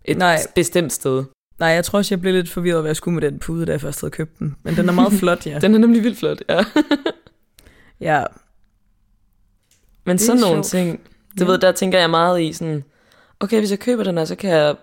[0.06, 0.38] Et Nej.
[0.56, 1.24] Bestemt sted.
[1.60, 3.72] Nej, jeg tror også, jeg blev lidt forvirret, hvad jeg skulle med den pude, da
[3.72, 4.56] jeg først havde købt den.
[4.64, 5.60] Men den er meget flot, ja.
[5.60, 6.64] Den er nemlig vildt flot, ja.
[8.02, 8.24] Ja,
[10.06, 10.66] Men Det sådan nogle sjovt.
[10.66, 11.00] ting,
[11.40, 11.52] du Ja.
[11.52, 12.84] ved, der tænker jeg meget i sådan,
[13.40, 14.76] okay, hvis jeg køber den her, så kan jeg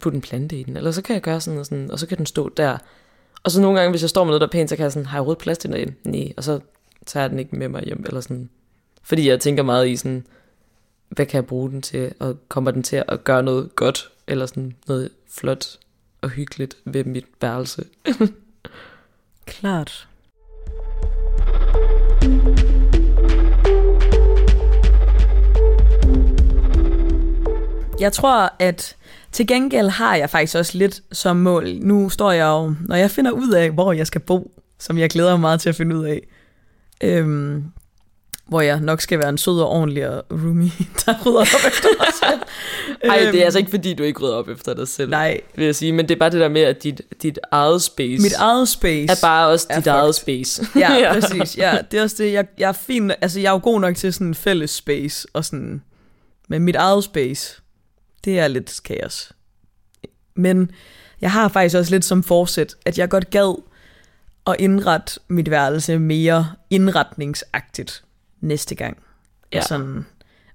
[0.00, 2.06] putte en plante i den, eller så kan jeg gøre sådan og sådan, og så
[2.06, 2.78] kan den stå der.
[3.44, 4.92] Og så nogle gange, hvis jeg står med noget, der er pænt, så kan jeg
[4.92, 5.94] sådan, har jeg overhovedet plads til den derhjemme?
[6.04, 6.60] Nej, og så
[7.06, 8.50] tager jeg den ikke med mig hjem, eller sådan.
[9.02, 10.26] Fordi jeg tænker meget i sådan,
[11.08, 14.46] hvad kan jeg bruge den til, og kommer den til at gøre noget godt, eller
[14.46, 15.78] sådan noget flot
[16.20, 17.84] og hyggeligt ved mit værelse.
[19.46, 20.08] klart.
[28.00, 28.96] Jeg tror, at
[29.32, 31.68] til gengæld har jeg faktisk også lidt som mål.
[31.74, 35.10] Nu står jeg jo, når jeg finder ud af, hvor jeg skal bo, som jeg
[35.10, 36.20] glæder mig meget til at finde ud af,
[37.00, 37.64] øhm,
[38.48, 40.70] hvor jeg nok skal være en sød og ordentlig og roomie,
[41.06, 42.40] der rydder op efter mig selv.
[43.10, 45.40] Ej, det Øhm, er altså ikke fordi, du ikke rydder op efter dig selv, Nej,
[45.54, 48.22] vil jeg sige, men det er bare det der med, at dit, dit eget space
[48.22, 49.10] mit eget space.
[49.12, 49.92] er bare også er dit fucked.
[49.92, 50.66] eget space.
[50.80, 51.58] Ja, ja, præcis.
[51.58, 52.32] Ja, det er også det.
[52.32, 55.28] Jeg, jeg er fin, altså jeg er jo god nok til sådan en fælles space,
[55.32, 55.82] og sådan,
[56.48, 57.61] men mit eget space,
[58.24, 59.32] det er lidt kaos.
[60.34, 60.70] Men
[61.20, 63.62] jeg har faktisk også lidt som forsæt, at jeg godt gad
[64.46, 68.04] at indrette mit værelse mere indretningsagtigt
[68.40, 69.02] næste gang.
[69.52, 69.58] Ja.
[69.58, 70.06] Og sådan,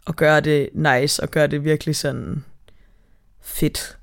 [0.05, 2.43] og gøre det nice, og gøre det virkelig sådan
[3.41, 3.97] fedt.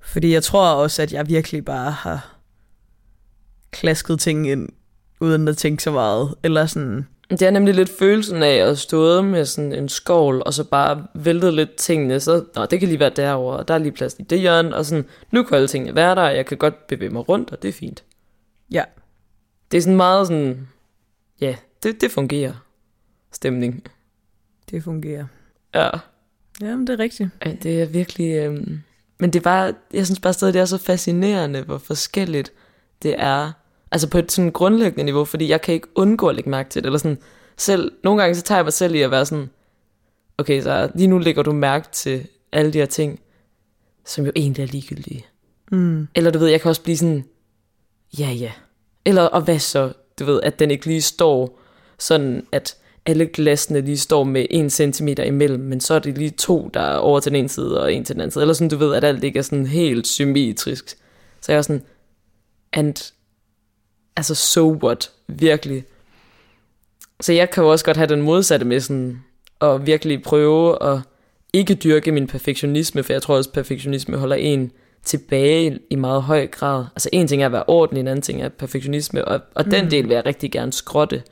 [0.00, 2.36] Fordi jeg tror også, at jeg virkelig bare har
[3.70, 4.68] klasket ting ind,
[5.20, 6.34] uden at tænke så meget.
[6.42, 10.54] Eller sådan, Det er nemlig lidt følelsen af at stå med sådan en skål, og
[10.54, 13.78] så bare væltet lidt tingene, så Nå, det kan lige være derovre, og der er
[13.78, 16.46] lige plads i det hjørne, og sådan, nu kan alle tingene være der, og jeg
[16.46, 18.04] kan godt bevæge mig rundt, og det er fint.
[18.70, 18.84] ja,
[19.70, 20.68] Det er sådan meget sådan,
[21.40, 22.52] ja, det, det fungerer.
[23.32, 23.84] Stemning.
[24.70, 25.26] det fungerer.
[25.74, 25.90] Ja,
[26.60, 27.30] Jamen, det er rigtigt.
[27.40, 28.82] Ej, det er virkelig, øhm,
[29.18, 32.52] men det er bare, jeg synes bare stadig, det er så fascinerende, hvor forskelligt
[33.02, 33.52] det er.
[33.92, 36.82] Altså på et sådan grundlæggende niveau, fordi jeg kan ikke undgå at lægge mærke til
[36.82, 37.18] det, eller sådan,
[37.56, 39.50] selv, nogle gange så tager jeg mig selv i at være sådan,
[40.38, 43.20] okay, så lige nu lægger du mærke til alle de her ting,
[44.04, 45.26] som jo egentlig er ligegyldige.
[45.72, 46.08] Mm.
[46.14, 47.24] Eller du ved, jeg kan også blive sådan,
[48.18, 48.52] ja ja.
[49.04, 49.92] Eller, og hvad så?
[50.18, 51.60] Du ved, at den ikke lige står
[51.98, 56.30] sådan, at alle glasene lige står med en centimeter imellem, men så er det lige
[56.30, 58.42] to, der er over til den ene side og en til den anden side.
[58.42, 60.96] Eller sådan, du ved, at alt ikke er sådan helt symmetrisk.
[61.40, 61.82] Så jeg er sådan,
[62.72, 63.12] and
[64.16, 65.84] altså so what, virkelig.
[67.20, 69.22] Så jeg kan jo også godt have den modsatte med sådan,
[69.60, 71.00] at virkelig prøve at
[71.52, 76.22] ikke dyrke min perfektionisme, for jeg tror også, at perfektionisme holder en tilbage i meget
[76.22, 76.84] høj grad.
[76.96, 79.70] Altså en ting er at være ordentlig, en anden ting er perfektionisme, og, og mm.
[79.70, 81.22] den del vil jeg rigtig gerne skrotte,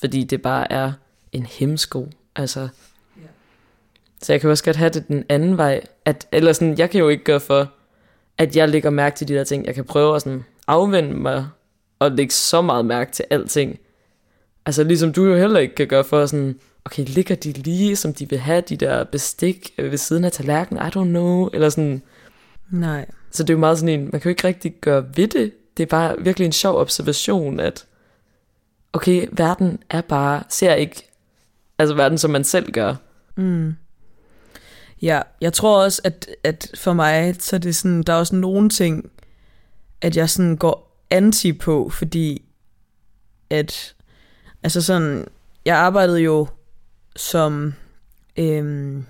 [0.00, 0.92] fordi det bare er
[1.32, 2.08] en hemsko.
[2.36, 3.28] Altså, yeah.
[4.22, 7.00] Så jeg kan også godt have det den anden vej, at, eller sådan, jeg kan
[7.00, 7.68] jo ikke gøre for,
[8.38, 9.66] at jeg lægger mærke til de der ting.
[9.66, 11.46] Jeg kan prøve at sådan afvende mig
[12.04, 13.78] og lægge så meget mærke til alting.
[14.66, 18.14] Altså ligesom du jo heller ikke kan gøre for sådan, okay, ligger de lige, som
[18.14, 22.02] de vil have, de der bestik ved siden af tallerkenen, I don't know, eller sådan.
[22.70, 23.06] Nej.
[23.30, 25.52] Så det er jo meget sådan en, man kan jo ikke rigtig gøre ved det.
[25.76, 27.86] Det er bare virkelig en sjov observation, at
[28.92, 31.08] okay, verden er bare, ser ikke,
[31.78, 32.94] altså verden som man selv gør.
[33.36, 33.74] Mm.
[35.02, 38.36] Ja, jeg tror også, at, at for mig, så er det sådan, der er også
[38.36, 39.10] nogle ting,
[40.00, 42.42] at jeg sådan går anti på, fordi
[43.50, 43.94] at,
[44.62, 45.26] altså sådan,
[45.64, 46.46] jeg arbejdede jo
[47.16, 47.74] som
[48.36, 49.04] øhm,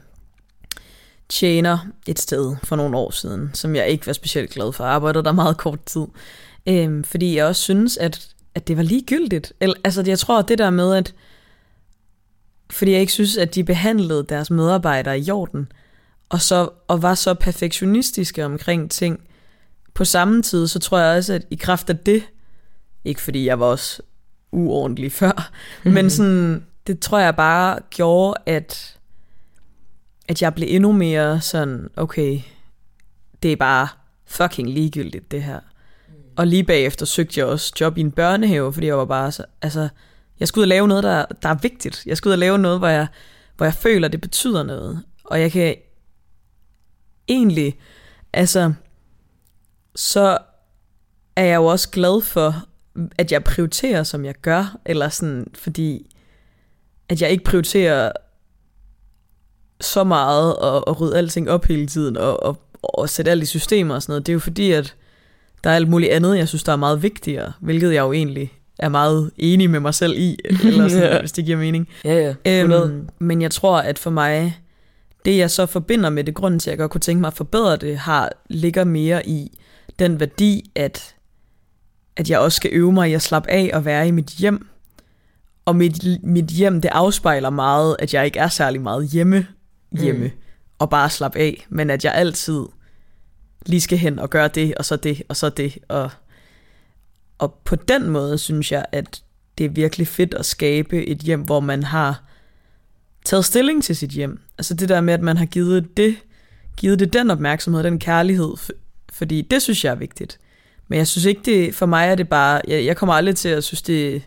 [1.28, 4.84] tjener et sted for nogle år siden, som jeg ikke var specielt glad for.
[4.84, 6.06] Jeg arbejdede der meget kort tid.
[6.66, 9.52] Øhm, fordi jeg også synes, at, at det var ligegyldigt.
[9.60, 11.14] Eller, altså jeg tror, at det der med, at
[12.70, 15.72] fordi jeg ikke synes, at de behandlede deres medarbejdere i orden,
[16.28, 19.20] og, så, og var så perfektionistiske omkring ting.
[19.94, 22.22] På samme tid, så tror jeg også, at i kraft af det,
[23.04, 24.02] ikke fordi jeg var også
[24.52, 25.50] uordentlig før,
[25.84, 28.98] men sådan, det tror jeg bare gjorde, at,
[30.28, 32.40] at jeg blev endnu mere sådan, okay,
[33.42, 33.88] det er bare
[34.26, 35.60] fucking ligegyldigt det her.
[36.08, 36.14] Mm.
[36.36, 39.44] Og lige bagefter søgte jeg også job i en børnehave, fordi jeg var bare så,
[39.62, 39.88] altså,
[40.40, 42.02] jeg skulle ud og lave noget, der, der er vigtigt.
[42.06, 43.06] Jeg skulle ud og lave noget, hvor jeg,
[43.56, 45.02] hvor jeg føler, det betyder noget.
[45.24, 45.76] Og jeg kan
[47.28, 47.78] egentlig,
[48.32, 48.72] altså,
[49.96, 50.38] så
[51.36, 52.64] er jeg jo også glad for,
[53.18, 56.16] at jeg prioriterer, som jeg gør, eller sådan, fordi
[57.08, 58.12] at jeg ikke prioriterer
[59.80, 63.46] så meget at, at rydde alting op hele tiden, og, og, og sætte alt i
[63.46, 64.94] systemer og sådan noget, det er jo fordi, at
[65.64, 68.52] der er alt muligt andet, jeg synes, der er meget vigtigere, hvilket jeg jo egentlig
[68.78, 71.20] er meget enig med mig selv i, eller sådan, ja.
[71.20, 71.88] hvis det giver mening.
[72.04, 72.62] Ja, ja.
[72.62, 74.60] Øhm, men jeg tror, at for mig,
[75.24, 77.34] det jeg så forbinder med det, grund til, at jeg godt kunne tænke mig at
[77.34, 79.58] forbedre det, har, ligger mere i
[80.02, 81.14] den værdi, at,
[82.16, 84.66] at jeg også skal øve mig i at slappe af og være i mit hjem,
[85.64, 89.46] og mit, mit hjem, det afspejler meget, at jeg ikke er særlig meget hjemme,
[89.92, 90.32] hjemme, mm.
[90.78, 92.62] og bare slappe af, men at jeg altid
[93.66, 96.10] lige skal hen og gøre det, og så det, og så det, og,
[97.38, 99.22] og på den måde synes jeg, at
[99.58, 102.24] det er virkelig fedt at skabe et hjem, hvor man har
[103.24, 104.40] taget stilling til sit hjem.
[104.58, 106.16] Altså det der med, at man har givet det,
[106.76, 108.54] givet det den opmærksomhed, den kærlighed,
[109.12, 110.40] fordi det synes jeg er vigtigt.
[110.88, 113.48] Men jeg synes ikke, det, for mig er det bare, jeg, jeg kommer aldrig til
[113.48, 114.22] at synes, det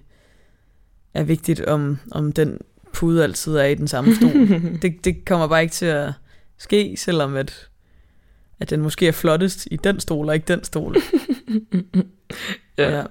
[1.13, 2.59] er vigtigt, om, om den
[2.93, 4.31] pude altid er i den samme stol.
[4.81, 6.13] det, det kommer bare ikke til at
[6.57, 7.69] ske, selvom at,
[8.59, 10.95] at den måske er flottest i den stol, og ikke den stol.
[12.77, 12.97] ja.
[12.97, 13.03] ja.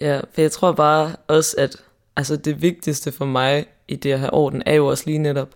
[0.00, 1.76] Ja, for jeg tror bare også, at
[2.16, 5.54] altså det vigtigste for mig i det her orden er jo også lige netop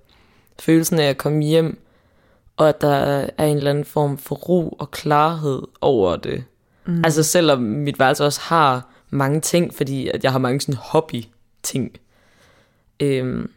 [0.60, 1.78] følelsen af at komme hjem,
[2.62, 2.94] og at der
[3.38, 6.44] er en eller anden form for ro og klarhed over det.
[6.86, 7.04] Mm.
[7.04, 11.24] Altså selvom mit værelse også har mange ting, fordi at jeg har mange sådan hobby
[11.62, 11.92] ting.
[13.00, 13.50] Øhm,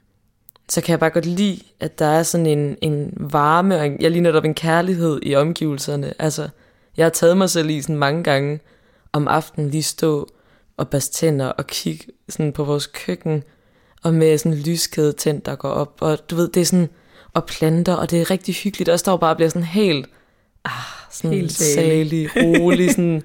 [0.69, 4.01] så kan jeg bare godt lide, at der er sådan en, en varme, og en,
[4.01, 6.13] jeg lige netop en kærlighed i omgivelserne.
[6.21, 6.49] Altså,
[6.97, 8.59] jeg har taget mig selv i sådan mange gange
[9.13, 10.29] om aftenen lige stå
[10.77, 13.43] og baste tænder og kigge sådan på vores køkken,
[14.03, 16.89] og med sådan en lyskæde tænd, der går op, og du ved, det er sådan,
[17.35, 20.07] og planter, og det er rigtig hyggeligt, og står bare og bliver sådan helt,
[20.65, 20.71] ah,
[21.11, 23.23] sådan helt salig, rolig, sådan,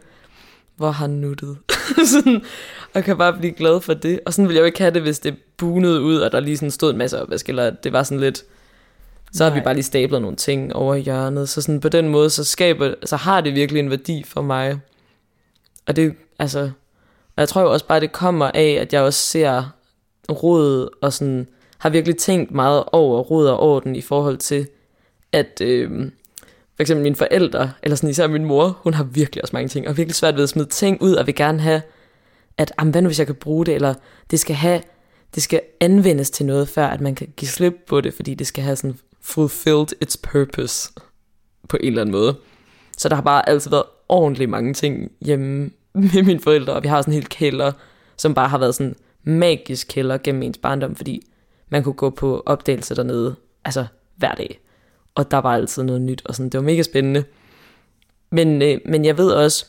[0.77, 1.57] hvor har nuttet.
[2.13, 2.43] sådan,
[2.95, 4.21] og kan bare blive glad for det.
[4.27, 6.57] Og sådan ville jeg jo ikke have det, hvis det bunede ud, og der lige
[6.57, 8.45] sådan stod en masse opvask, eller det var sådan lidt...
[9.33, 11.49] Så har vi bare lige stablet nogle ting over i hjørnet.
[11.49, 14.81] Så sådan på den måde, så, skaber, så har det virkelig en værdi for mig.
[15.87, 16.61] Og det, altså...
[17.37, 19.71] Og jeg tror jo også bare, det kommer af, at jeg også ser
[20.31, 21.49] råd, og sådan
[21.81, 24.69] har virkelig tænkt meget over råd og orden i forhold til,
[25.33, 25.91] at øh,
[26.77, 29.89] for eksempel mine forældre, eller sådan især min mor, hun har virkelig også mange ting,
[29.89, 31.83] og virkelig svært ved at smide ting ud, og vil gerne have,
[32.59, 33.95] at hvad nu hvis jeg kan bruge det, eller
[34.31, 34.83] det skal have,
[35.35, 38.47] det skal anvendes til noget, før at man kan give slip på det, fordi det
[38.47, 40.93] skal have sådan fulfilled its purpose
[41.69, 42.37] på en eller anden måde.
[42.97, 46.89] Så der har bare altid været ordentligt mange ting hjemme med mine forældre, og vi
[46.89, 47.73] har sådan en hel kælder,
[48.17, 51.23] som bare har været sådan magisk kælder gennem ens barndom, fordi
[51.71, 54.61] man kunne gå på opdagelse dernede, altså hver dag.
[55.15, 57.25] Og der var altid noget nyt, og sådan, det var mega spændende.
[58.31, 59.67] Men, øh, men jeg ved også,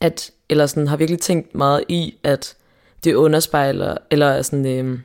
[0.00, 2.56] at, eller sådan har virkelig tænkt meget i, at
[3.04, 4.98] det underspejler, eller sådan, øh,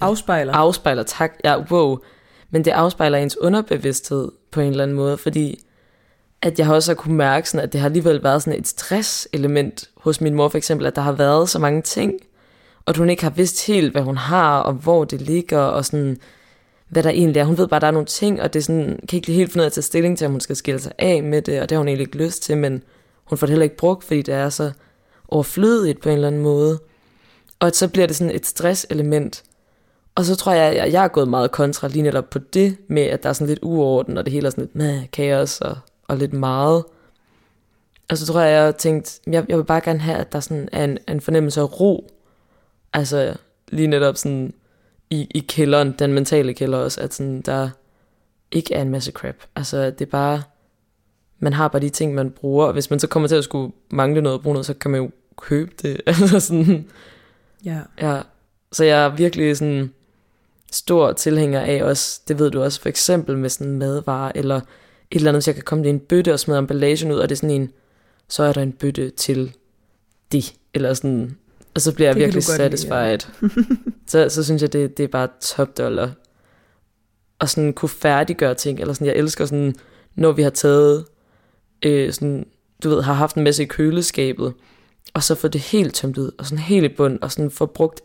[0.00, 0.52] afspejler.
[0.52, 1.32] Afspejler, tak.
[1.44, 1.98] Ja, wow.
[2.50, 5.64] Men det afspejler ens underbevidsthed på en eller anden måde, fordi
[6.42, 9.90] at jeg også har kunne mærke, sådan, at det har alligevel været sådan et stresselement
[9.96, 12.12] hos min mor for eksempel, at der har været så mange ting,
[12.88, 16.18] og hun ikke har vidst helt, hvad hun har, og hvor det ligger, og sådan,
[16.88, 17.44] hvad der egentlig er.
[17.44, 19.52] Hun ved bare, at der er nogle ting, og det er sådan, kan ikke helt
[19.52, 21.60] finde ud af at tage stilling til, om hun skal skille sig af med det,
[21.60, 22.82] og det har hun egentlig ikke lyst til, men
[23.24, 24.70] hun får det heller ikke brugt, fordi det er så
[25.28, 26.78] overflødigt på en eller anden måde.
[27.60, 29.42] Og så bliver det sådan et stresselement.
[30.14, 33.02] Og så tror jeg, at jeg er gået meget kontra lige netop på det, med
[33.02, 35.76] at der er sådan lidt uorden, og det hele er sådan lidt med kaos og,
[36.08, 36.84] og lidt meget.
[38.10, 40.40] Og så tror jeg, jeg har tænkt, jeg, jeg vil bare gerne have, at der
[40.40, 42.10] sådan er en, en fornemmelse af ro.
[42.98, 43.36] Altså
[43.68, 44.54] lige netop sådan
[45.10, 47.70] i, i kælderen, den mentale kælder også, at sådan, der
[48.50, 49.36] ikke er en masse crap.
[49.56, 50.42] Altså det er bare,
[51.38, 53.72] man har bare de ting, man bruger, og hvis man så kommer til at skulle
[53.90, 56.00] mangle noget og bruge noget, så kan man jo købe det.
[56.06, 56.86] altså sådan,
[57.64, 57.80] ja.
[58.00, 58.20] ja.
[58.72, 59.92] Så jeg er virkelig sådan
[60.72, 64.62] stor tilhænger af også, det ved du også, for eksempel med sådan madvarer, eller et
[65.10, 67.34] eller andet, så jeg kan komme i en bøtte og smide emballagen ud, og det
[67.34, 67.72] er sådan en,
[68.28, 69.54] så er der en bøtte til
[70.32, 71.36] det, eller sådan,
[71.74, 73.18] og så bliver jeg virkelig satisfied.
[73.40, 73.74] Lide, ja.
[74.06, 76.10] så, så synes jeg, det, det er bare top dollar.
[77.38, 79.74] Og sådan kunne færdiggøre ting, eller sådan, jeg elsker sådan,
[80.14, 81.04] når vi har taget,
[81.82, 82.46] øh, sådan,
[82.84, 84.54] du ved, har haft en masse i køleskabet,
[85.14, 87.66] og så få det helt tømt ud, og sådan helt i bund, og sådan få
[87.66, 88.00] brugt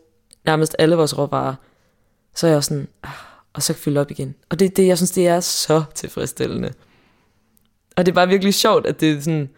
[0.46, 1.54] nærmest alle vores råvarer,
[2.34, 3.10] så er jeg sådan, ah,
[3.52, 4.34] og så fylde op igen.
[4.50, 6.72] Og det, det, jeg synes, det er så tilfredsstillende.
[7.96, 9.50] Og det er bare virkelig sjovt, at det sådan,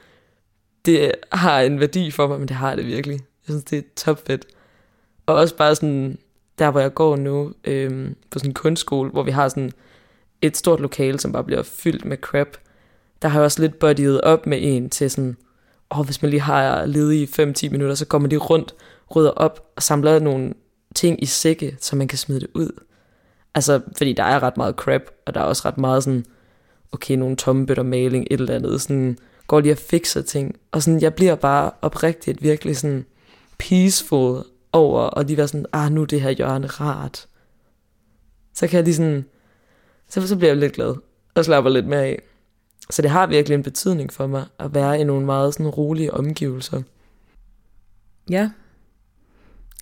[0.85, 3.21] det har en værdi for mig, men det har det virkelig.
[3.49, 4.47] Jeg synes, det er topfedt.
[5.27, 6.19] Og også bare sådan,
[6.59, 9.73] der hvor jeg går nu, øhm, på sådan en kunstskole, hvor vi har sådan
[10.43, 12.49] et stort lokale, som bare bliver fyldt med crap.
[13.23, 15.37] Der har jeg også lidt bodyet op med en til sådan,
[15.91, 18.75] åh, hvis man lige har ledet i 5-10 minutter, så kommer de rundt,
[19.17, 20.55] rydder op og samler nogle
[20.95, 22.71] ting i sække, så man kan smide det ud.
[23.55, 26.25] Altså, fordi der er ret meget crap, og der er også ret meget sådan,
[26.93, 30.57] okay, nogle tomme bøtter maling, et eller andet, sådan, går lige og fikser ting.
[30.73, 33.05] Og sådan, jeg bliver bare oprigtigt virkelig sådan
[33.59, 37.27] peaceful over, og lige være sådan, ah, nu er det her hjørne rart.
[38.55, 39.25] Så kan jeg lige sådan,
[40.09, 40.95] så, så bliver jeg lidt glad,
[41.35, 42.23] og slapper lidt mere af.
[42.91, 46.15] Så det har virkelig en betydning for mig, at være i nogle meget sådan rolige
[46.15, 46.83] omgivelser.
[48.31, 48.51] Ja,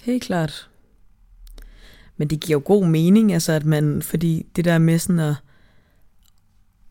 [0.02, 0.70] helt klart.
[2.16, 5.34] Men det giver jo god mening, altså at man, fordi det der med sådan at,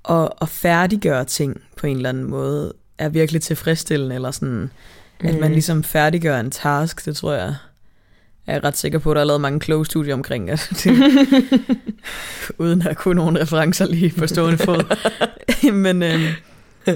[0.09, 4.71] at, at færdiggøre ting på en eller anden måde, er virkelig tilfredsstillende, eller sådan,
[5.23, 5.29] mm.
[5.29, 5.53] at man mm.
[5.53, 7.55] ligesom færdiggør en task, det tror jeg,
[8.47, 10.85] jeg er ret sikker på, at der er lavet mange kloge studier omkring, det,
[12.57, 14.95] uden at kunne nogle referencer lige på stående fod.
[15.85, 16.19] men, øh,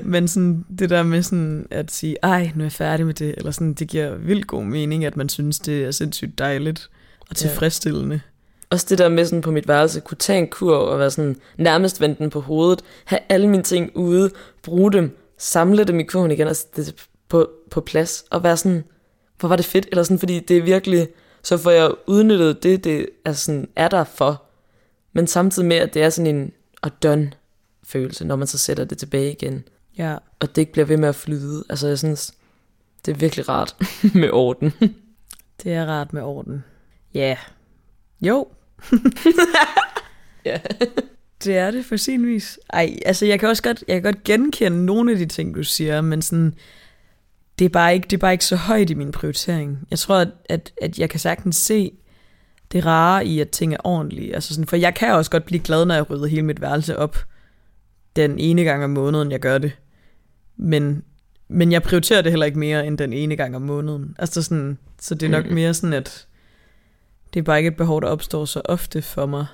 [0.03, 3.35] men sådan det der med sådan at sige, ej, nu er jeg færdig med det,
[3.37, 6.89] eller sådan, det giver vildt god mening, at man synes, det er sindssygt dejligt
[7.29, 8.15] og tilfredsstillende.
[8.15, 8.19] Ja.
[8.69, 11.35] Også det der med sådan på mit værelse, kunne tage en kur og være sådan
[11.57, 14.31] nærmest vende den på hovedet, have alle mine ting ude,
[14.63, 16.95] bruge dem, samle dem i kurven igen, og det
[17.29, 18.83] på, på plads, og være sådan,
[19.39, 21.07] hvor var det fedt, eller sådan, fordi det er virkelig,
[21.43, 24.43] så får jeg udnyttet det, det er, sådan, er der for,
[25.13, 26.51] men samtidig med, at det er sådan en
[26.81, 27.31] og done
[27.83, 29.63] følelse, når man så sætter det tilbage igen.
[29.97, 30.17] Ja.
[30.39, 31.63] Og det ikke bliver ved med at flyde.
[31.69, 32.33] Altså jeg synes,
[33.05, 33.75] det er virkelig rart
[34.21, 34.73] med orden.
[35.63, 36.63] det er rart med orden.
[37.13, 37.19] Ja.
[37.19, 37.37] Yeah.
[38.21, 38.47] Jo.
[40.45, 40.59] ja.
[41.43, 42.59] det er det for sin vis.
[42.69, 45.63] Ej, altså jeg kan også godt, jeg kan godt genkende nogle af de ting, du
[45.63, 46.55] siger, men sådan,
[47.59, 49.87] det er bare ikke, det er bare ikke så højt i min prioritering.
[49.91, 51.91] Jeg tror, at, at, at jeg kan sagtens se
[52.71, 54.35] det rare i, at ting er ordentlige.
[54.35, 56.97] Altså sådan, for jeg kan også godt blive glad, når jeg rydder hele mit værelse
[56.97, 57.17] op
[58.15, 59.71] den ene gang om måneden, jeg gør det.
[60.57, 61.03] Men,
[61.47, 64.15] men jeg prioriterer det heller ikke mere end den ene gang om måneden.
[64.19, 66.27] Altså sådan, så det er nok mere sådan, at
[67.33, 69.45] det er bare ikke et behov, der opstår så ofte for mig.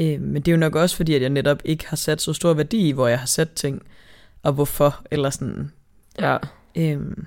[0.00, 2.32] Øh, men det er jo nok også fordi, at jeg netop ikke har sat så
[2.32, 3.82] stor værdi i, hvor jeg har sat ting,
[4.42, 5.72] og hvorfor, eller sådan.
[6.20, 6.36] Ja.
[6.76, 7.26] Øhm.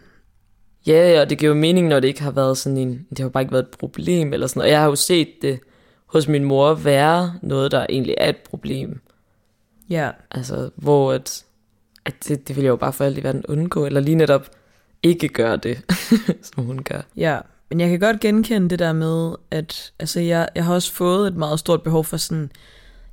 [0.87, 3.25] Ja, ja, det giver jo mening, når det ikke har været sådan en, det har
[3.25, 5.59] jo bare ikke været et problem, eller sådan, og jeg har jo set det
[6.05, 9.01] hos min mor være noget, der egentlig er et problem.
[9.89, 10.11] Ja.
[10.31, 11.45] Altså, hvor at,
[12.05, 14.49] at det, det vil jeg jo bare for alt i verden undgå, eller lige netop
[15.03, 15.81] ikke gøre det,
[16.53, 17.01] som hun gør.
[17.15, 20.93] Ja, men jeg kan godt genkende det der med, at altså jeg, jeg har også
[20.93, 22.51] fået et meget stort behov for sådan,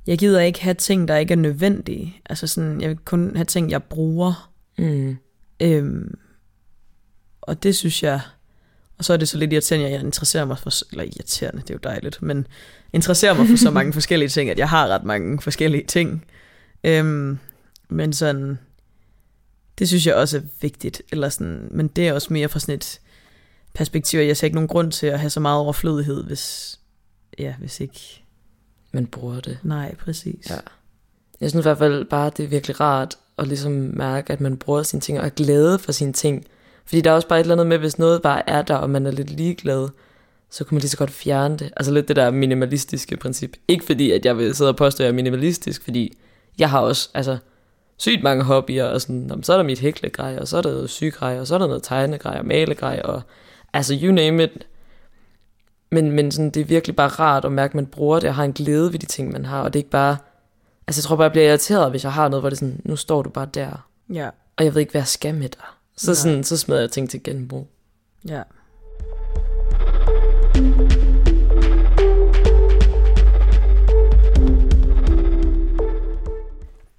[0.07, 2.21] jeg gider ikke have ting, der ikke er nødvendige.
[2.25, 4.51] Altså sådan, jeg vil kun have ting, jeg bruger.
[4.77, 5.17] Mm.
[5.59, 6.17] Øhm,
[7.41, 8.21] og det synes jeg,
[8.97, 11.69] og så er det så lidt irriterende, at jeg interesserer mig for, eller irriterende, det
[11.69, 12.47] er jo dejligt, men
[12.93, 16.25] interesserer mig for så mange forskellige ting, at jeg har ret mange forskellige ting.
[16.83, 17.39] Øhm,
[17.89, 18.59] men sådan,
[19.79, 22.75] Det synes jeg også er vigtigt, eller sådan, men det er også mere fra sådan
[22.75, 22.99] et
[23.73, 26.79] perspektiv, jeg ser ikke nogen grund til at have så meget overflødighed, hvis,
[27.39, 28.21] ja, hvis ikke...
[28.91, 29.57] Man bruger det.
[29.63, 30.49] Nej, præcis.
[30.49, 30.57] Ja.
[31.41, 34.57] Jeg synes i hvert fald bare, det er virkelig rart at ligesom mærke, at man
[34.57, 36.45] bruger sine ting og er glade for sine ting.
[36.85, 38.89] Fordi der er også bare et eller andet med, hvis noget bare er der, og
[38.89, 39.89] man er lidt ligeglad,
[40.49, 41.73] så kunne man lige så godt fjerne det.
[41.77, 43.57] Altså lidt det der minimalistiske princip.
[43.67, 46.17] Ikke fordi, at jeg vil sidde og påstå, at jeg er minimalistisk, fordi
[46.57, 47.37] jeg har også altså,
[47.97, 50.89] sygt mange hobbyer, og sådan, så er der mit hæklegrej, og så er der noget
[50.89, 53.21] sygegrej, og så er der noget tegnegrej og malegrej, og
[53.73, 54.67] altså you name it.
[55.91, 58.35] Men, men sådan, det er virkelig bare rart at mærke, at man bruger det, og
[58.35, 60.17] har en glæde ved de ting, man har, og det er ikke bare,
[60.87, 62.81] altså jeg tror bare, jeg bliver irriteret, hvis jeg har noget, hvor det er sådan,
[62.85, 65.63] nu står du bare der, Ja, og jeg ved ikke, hvad jeg skal med dig.
[65.97, 66.15] Så, Nej.
[66.15, 67.67] sådan, så smider jeg ting til genbrug.
[68.27, 68.41] ja.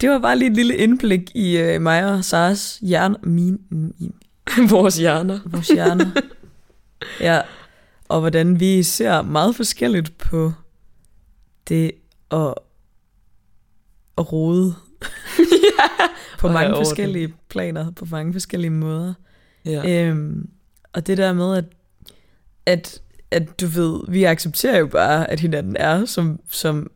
[0.00, 4.14] Det var bare lige et lille indblik i øh, mig og Saras hjerne, min, min,
[4.70, 5.40] Vores hjerner.
[5.46, 6.06] vores hjerner.
[7.20, 7.40] ja,
[8.08, 10.52] og hvordan vi ser meget forskelligt på
[11.68, 11.92] det
[12.30, 12.54] at,
[14.18, 14.74] at rode
[15.38, 16.06] ja.
[16.38, 19.14] på mange forskellige planer, på mange forskellige måder.
[19.64, 20.04] ja.
[20.04, 20.48] Øhm,
[20.92, 21.64] og det der med, at,
[22.66, 26.90] at, at du ved, vi accepterer jo bare, at hinanden er, som, som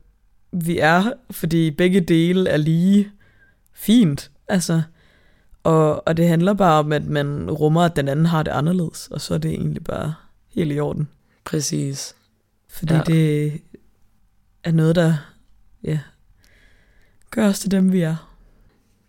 [0.53, 3.11] vi er, fordi begge dele er lige
[3.73, 4.31] fint.
[4.49, 4.83] Altså,
[5.63, 9.09] og, og det handler bare om, at man rummer, at den anden har det anderledes,
[9.11, 10.15] og så er det egentlig bare
[10.55, 11.09] helt i orden.
[11.45, 12.15] Præcis.
[12.69, 13.03] Fordi ja.
[13.07, 13.61] det
[14.65, 15.15] er noget, der
[15.85, 15.99] ja,
[17.31, 18.17] gør os til dem, vi er.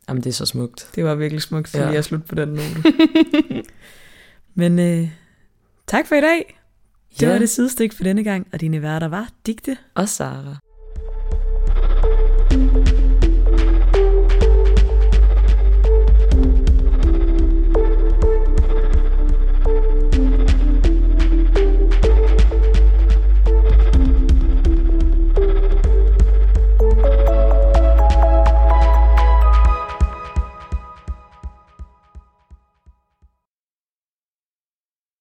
[0.09, 0.89] Jamen, det er så smukt.
[0.95, 1.93] Det var virkelig smukt, så Ja.
[1.93, 2.93] at slutte på den note.
[4.55, 5.09] Men øh,
[5.87, 6.59] tak for i dag.
[7.13, 7.31] Det Ja.
[7.31, 10.55] var det sidestik for denne gang, og dine værter var Digte Og Sara.